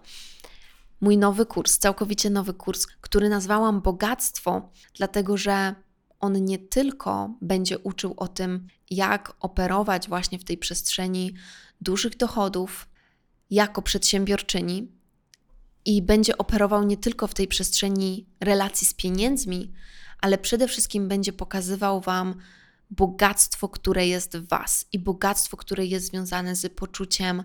mój 1.02 1.18
nowy 1.18 1.46
kurs, 1.46 1.78
całkowicie 1.78 2.30
nowy 2.30 2.54
kurs, 2.54 2.88
który 3.02 3.30
nazwałam 3.30 3.82
Bogactwo, 3.82 4.70
dlatego 4.94 5.38
że 5.38 5.76
on 6.20 6.46
nie 6.46 6.60
tylko 6.60 7.30
będzie 7.42 7.80
uczył 7.80 8.14
o 8.18 8.28
tym, 8.28 8.68
jak 8.90 9.34
operować 9.40 10.08
właśnie 10.08 10.40
w 10.40 10.44
tej 10.44 10.58
przestrzeni 10.58 11.34
dużych 11.82 12.18
dochodów 12.18 12.90
jako 13.50 13.82
przedsiębiorczyni 13.82 14.92
i 15.86 16.02
będzie 16.02 16.38
operował 16.38 16.84
nie 16.84 16.98
tylko 16.98 17.28
w 17.28 17.34
tej 17.34 17.48
przestrzeni 17.48 18.26
relacji 18.40 18.88
z 18.88 18.94
pieniędzmi, 18.94 19.74
ale 20.22 20.38
przede 20.38 20.68
wszystkim 20.68 21.08
będzie 21.08 21.34
pokazywał 21.34 22.02
Wam, 22.02 22.36
bogactwo, 22.96 23.70
które 23.70 24.08
jest 24.08 24.38
w 24.38 24.48
Was 24.48 24.86
i 24.92 25.00
bogactwo, 25.00 25.58
które 25.58 25.86
jest 25.86 26.06
związane 26.06 26.56
z 26.56 26.74
poczuciem 26.74 27.44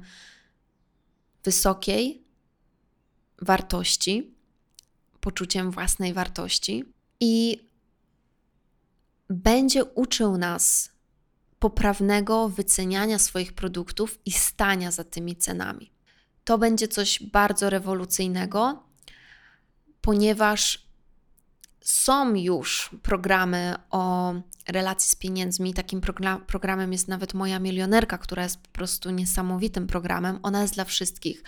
wysokiej 1.44 2.24
wartości, 3.42 4.34
poczuciem 5.20 5.70
własnej 5.70 6.12
wartości 6.12 6.84
i 7.20 7.64
będzie 9.28 9.84
uczył 9.84 10.38
nas 10.38 10.90
poprawnego 11.58 12.48
wyceniania 12.48 13.18
swoich 13.18 13.52
produktów 13.52 14.18
i 14.26 14.32
stania 14.32 14.90
za 14.90 15.04
tymi 15.04 15.36
cenami. 15.36 15.92
To 16.44 16.58
będzie 16.58 16.88
coś 16.88 17.22
bardzo 17.22 17.70
rewolucyjnego, 17.70 18.82
ponieważ 20.00 20.89
są 21.90 22.34
już 22.34 22.90
programy 23.02 23.74
o 23.90 24.34
relacji 24.68 25.10
z 25.10 25.14
pieniędzmi. 25.14 25.74
Takim 25.74 26.00
programem 26.46 26.92
jest 26.92 27.08
nawet 27.08 27.34
Moja 27.34 27.58
Milionerka, 27.58 28.18
która 28.18 28.42
jest 28.42 28.58
po 28.58 28.68
prostu 28.68 29.10
niesamowitym 29.10 29.86
programem. 29.86 30.38
Ona 30.42 30.62
jest 30.62 30.74
dla 30.74 30.84
wszystkich. 30.84 31.42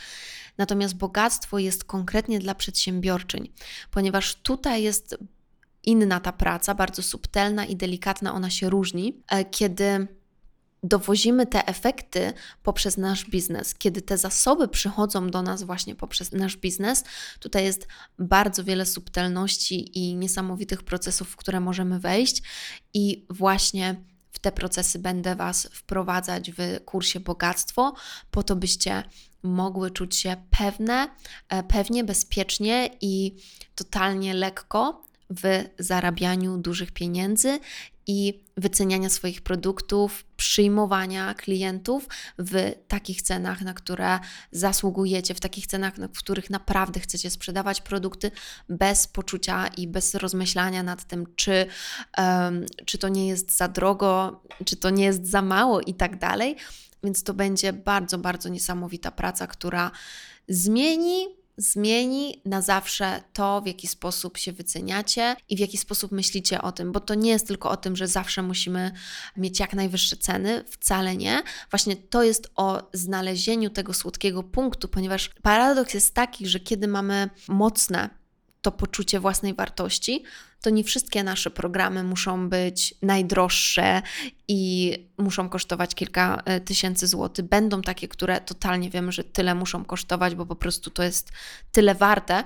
Natomiast 0.58 0.96
bogactwo 0.96 1.58
jest 1.58 1.84
konkretnie 1.84 2.38
dla 2.38 2.54
przedsiębiorczyń, 2.54 3.52
ponieważ 3.90 4.34
tutaj 4.34 4.82
jest 4.82 5.16
inna 5.82 6.20
ta 6.20 6.32
praca, 6.32 6.74
bardzo 6.74 7.02
subtelna 7.02 7.64
i 7.64 7.76
delikatna, 7.76 8.34
ona 8.34 8.50
się 8.50 8.70
różni, 8.70 9.22
e, 9.28 9.44
kiedy 9.44 10.08
dowozimy 10.82 11.46
te 11.46 11.66
efekty 11.66 12.32
poprzez 12.62 12.96
nasz 12.96 13.24
biznes. 13.24 13.74
Kiedy 13.74 14.02
te 14.02 14.18
zasoby 14.18 14.68
przychodzą 14.68 15.30
do 15.30 15.42
nas 15.42 15.62
właśnie 15.62 15.94
poprzez 15.94 16.32
nasz 16.32 16.56
biznes, 16.56 17.04
tutaj 17.40 17.64
jest 17.64 17.88
bardzo 18.18 18.64
wiele 18.64 18.86
subtelności 18.86 19.98
i 19.98 20.16
niesamowitych 20.16 20.82
procesów, 20.82 21.28
w 21.28 21.36
które 21.36 21.60
możemy 21.60 22.00
wejść, 22.00 22.42
i 22.94 23.26
właśnie 23.30 24.04
w 24.32 24.38
te 24.38 24.52
procesy 24.52 24.98
będę 24.98 25.36
Was 25.36 25.68
wprowadzać 25.72 26.50
w 26.50 26.84
kursie 26.84 27.20
Bogactwo, 27.20 27.94
po 28.30 28.42
to 28.42 28.56
byście 28.56 29.02
mogły 29.42 29.90
czuć 29.90 30.16
się 30.16 30.36
pewne, 30.50 31.08
e, 31.48 31.62
pewnie, 31.62 32.04
bezpiecznie 32.04 32.90
i 33.00 33.36
totalnie 33.74 34.34
lekko 34.34 35.11
w 35.30 35.64
zarabianiu 35.78 36.58
dużych 36.58 36.92
pieniędzy 36.92 37.58
i 38.06 38.44
wyceniania 38.56 39.08
swoich 39.08 39.40
produktów, 39.40 40.24
przyjmowania 40.36 41.34
klientów 41.34 42.08
w 42.38 42.72
takich 42.88 43.22
cenach, 43.22 43.60
na 43.60 43.74
które 43.74 44.18
zasługujecie, 44.52 45.34
w 45.34 45.40
takich 45.40 45.66
cenach, 45.66 45.94
w 45.96 46.18
których 46.18 46.50
naprawdę 46.50 47.00
chcecie 47.00 47.30
sprzedawać 47.30 47.80
produkty 47.80 48.30
bez 48.68 49.06
poczucia 49.06 49.66
i 49.66 49.88
bez 49.88 50.14
rozmyślania 50.14 50.82
nad 50.82 51.04
tym, 51.04 51.26
czy, 51.36 51.66
um, 52.18 52.66
czy 52.84 52.98
to 52.98 53.08
nie 53.08 53.28
jest 53.28 53.56
za 53.56 53.68
drogo, 53.68 54.42
czy 54.64 54.76
to 54.76 54.90
nie 54.90 55.04
jest 55.04 55.26
za 55.26 55.42
mało 55.42 55.80
i 55.80 55.94
tak 55.94 56.18
dalej. 56.18 56.56
Więc 57.04 57.22
to 57.22 57.34
będzie 57.34 57.72
bardzo, 57.72 58.18
bardzo 58.18 58.48
niesamowita 58.48 59.10
praca, 59.10 59.46
która 59.46 59.90
zmieni 60.48 61.41
zmieni 61.62 62.42
na 62.44 62.62
zawsze 62.62 63.22
to, 63.32 63.60
w 63.60 63.66
jaki 63.66 63.88
sposób 63.88 64.36
się 64.36 64.52
wyceniacie 64.52 65.36
i 65.48 65.56
w 65.56 65.58
jaki 65.58 65.78
sposób 65.78 66.12
myślicie 66.12 66.62
o 66.62 66.72
tym, 66.72 66.92
bo 66.92 67.00
to 67.00 67.14
nie 67.14 67.30
jest 67.30 67.46
tylko 67.46 67.70
o 67.70 67.76
tym, 67.76 67.96
że 67.96 68.08
zawsze 68.08 68.42
musimy 68.42 68.92
mieć 69.36 69.60
jak 69.60 69.74
najwyższe 69.74 70.16
ceny, 70.16 70.64
wcale 70.70 71.16
nie. 71.16 71.42
Właśnie 71.70 71.96
to 71.96 72.22
jest 72.22 72.50
o 72.56 72.90
znalezieniu 72.92 73.70
tego 73.70 73.94
słodkiego 73.94 74.42
punktu, 74.42 74.88
ponieważ 74.88 75.30
paradoks 75.42 75.94
jest 75.94 76.14
taki, 76.14 76.46
że 76.46 76.60
kiedy 76.60 76.88
mamy 76.88 77.30
mocne 77.48 78.10
to 78.62 78.72
poczucie 78.72 79.20
własnej 79.20 79.54
wartości, 79.54 80.24
to 80.62 80.70
nie 80.70 80.84
wszystkie 80.84 81.24
nasze 81.24 81.50
programy 81.50 82.04
muszą 82.04 82.48
być 82.48 82.94
najdroższe 83.02 84.02
i 84.48 84.92
muszą 85.18 85.48
kosztować 85.48 85.94
kilka 85.94 86.42
e, 86.44 86.60
tysięcy 86.60 87.06
złotych. 87.06 87.44
Będą 87.44 87.82
takie, 87.82 88.08
które 88.08 88.40
totalnie 88.40 88.90
wiemy, 88.90 89.12
że 89.12 89.24
tyle 89.24 89.54
muszą 89.54 89.84
kosztować, 89.84 90.34
bo 90.34 90.46
po 90.46 90.56
prostu 90.56 90.90
to 90.90 91.02
jest 91.02 91.32
tyle 91.72 91.94
warte 91.94 92.42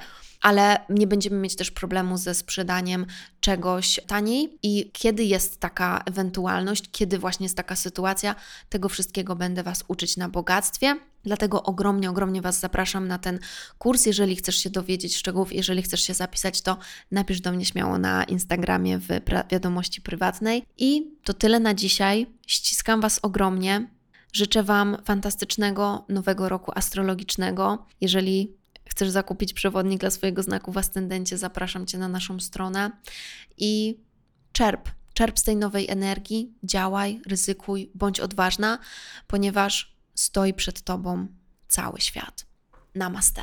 ale 0.46 0.78
nie 0.88 1.06
będziemy 1.06 1.36
mieć 1.36 1.56
też 1.56 1.70
problemu 1.70 2.16
ze 2.18 2.34
sprzedaniem 2.34 3.06
czegoś 3.40 4.00
taniej. 4.06 4.58
I 4.62 4.90
kiedy 4.92 5.24
jest 5.24 5.60
taka 5.60 6.02
ewentualność, 6.04 6.84
kiedy 6.92 7.18
właśnie 7.18 7.44
jest 7.44 7.56
taka 7.56 7.76
sytuacja, 7.76 8.34
tego 8.68 8.88
wszystkiego 8.88 9.36
będę 9.36 9.62
Was 9.62 9.84
uczyć 9.88 10.16
na 10.16 10.28
bogactwie. 10.28 10.96
Dlatego 11.24 11.62
ogromnie, 11.62 12.10
ogromnie 12.10 12.42
Was 12.42 12.60
zapraszam 12.60 13.08
na 13.08 13.18
ten 13.18 13.38
kurs. 13.78 14.06
Jeżeli 14.06 14.36
chcesz 14.36 14.56
się 14.56 14.70
dowiedzieć 14.70 15.16
szczegółów, 15.16 15.52
jeżeli 15.52 15.82
chcesz 15.82 16.02
się 16.02 16.14
zapisać, 16.14 16.62
to 16.62 16.78
napisz 17.10 17.40
do 17.40 17.52
mnie 17.52 17.64
śmiało 17.64 17.98
na 17.98 18.24
Instagramie 18.24 18.98
w 18.98 19.08
wiadomości 19.50 20.00
prywatnej. 20.00 20.62
I 20.78 21.16
to 21.24 21.34
tyle 21.34 21.60
na 21.60 21.74
dzisiaj. 21.74 22.26
Ściskam 22.46 23.00
Was 23.00 23.20
ogromnie. 23.22 23.88
Życzę 24.32 24.62
Wam 24.62 24.96
fantastycznego 25.04 26.04
nowego 26.08 26.48
roku 26.48 26.72
astrologicznego. 26.74 27.86
Jeżeli 28.00 28.56
chcesz 28.96 29.10
zakupić 29.10 29.52
przewodnik 29.52 30.00
dla 30.00 30.10
swojego 30.10 30.42
znaku 30.42 30.72
w 30.72 30.78
ascendencie, 30.78 31.38
zapraszam 31.38 31.86
Cię 31.86 31.98
na 31.98 32.08
naszą 32.08 32.40
stronę 32.40 32.90
i 33.56 34.00
czerp. 34.52 34.88
Czerp 35.14 35.38
z 35.38 35.42
tej 35.42 35.56
nowej 35.56 35.90
energii, 35.90 36.54
działaj, 36.62 37.20
ryzykuj, 37.26 37.90
bądź 37.94 38.20
odważna, 38.20 38.78
ponieważ 39.26 39.96
stoi 40.14 40.54
przed 40.54 40.82
Tobą 40.82 41.26
cały 41.68 42.00
świat. 42.00 42.46
Namaste. 42.94 43.42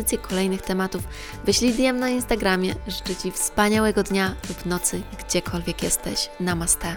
propozycje 0.00 0.18
kolejnych 0.18 0.62
tematów, 0.62 1.02
wyślij 1.44 1.74
DM 1.74 1.98
na 1.98 2.08
Instagramie. 2.08 2.74
Życzę 2.88 3.16
Ci 3.22 3.30
wspaniałego 3.30 4.02
dnia 4.02 4.34
lub 4.48 4.66
nocy, 4.66 5.02
gdziekolwiek 5.18 5.82
jesteś. 5.82 6.30
Namaste. 6.40 6.96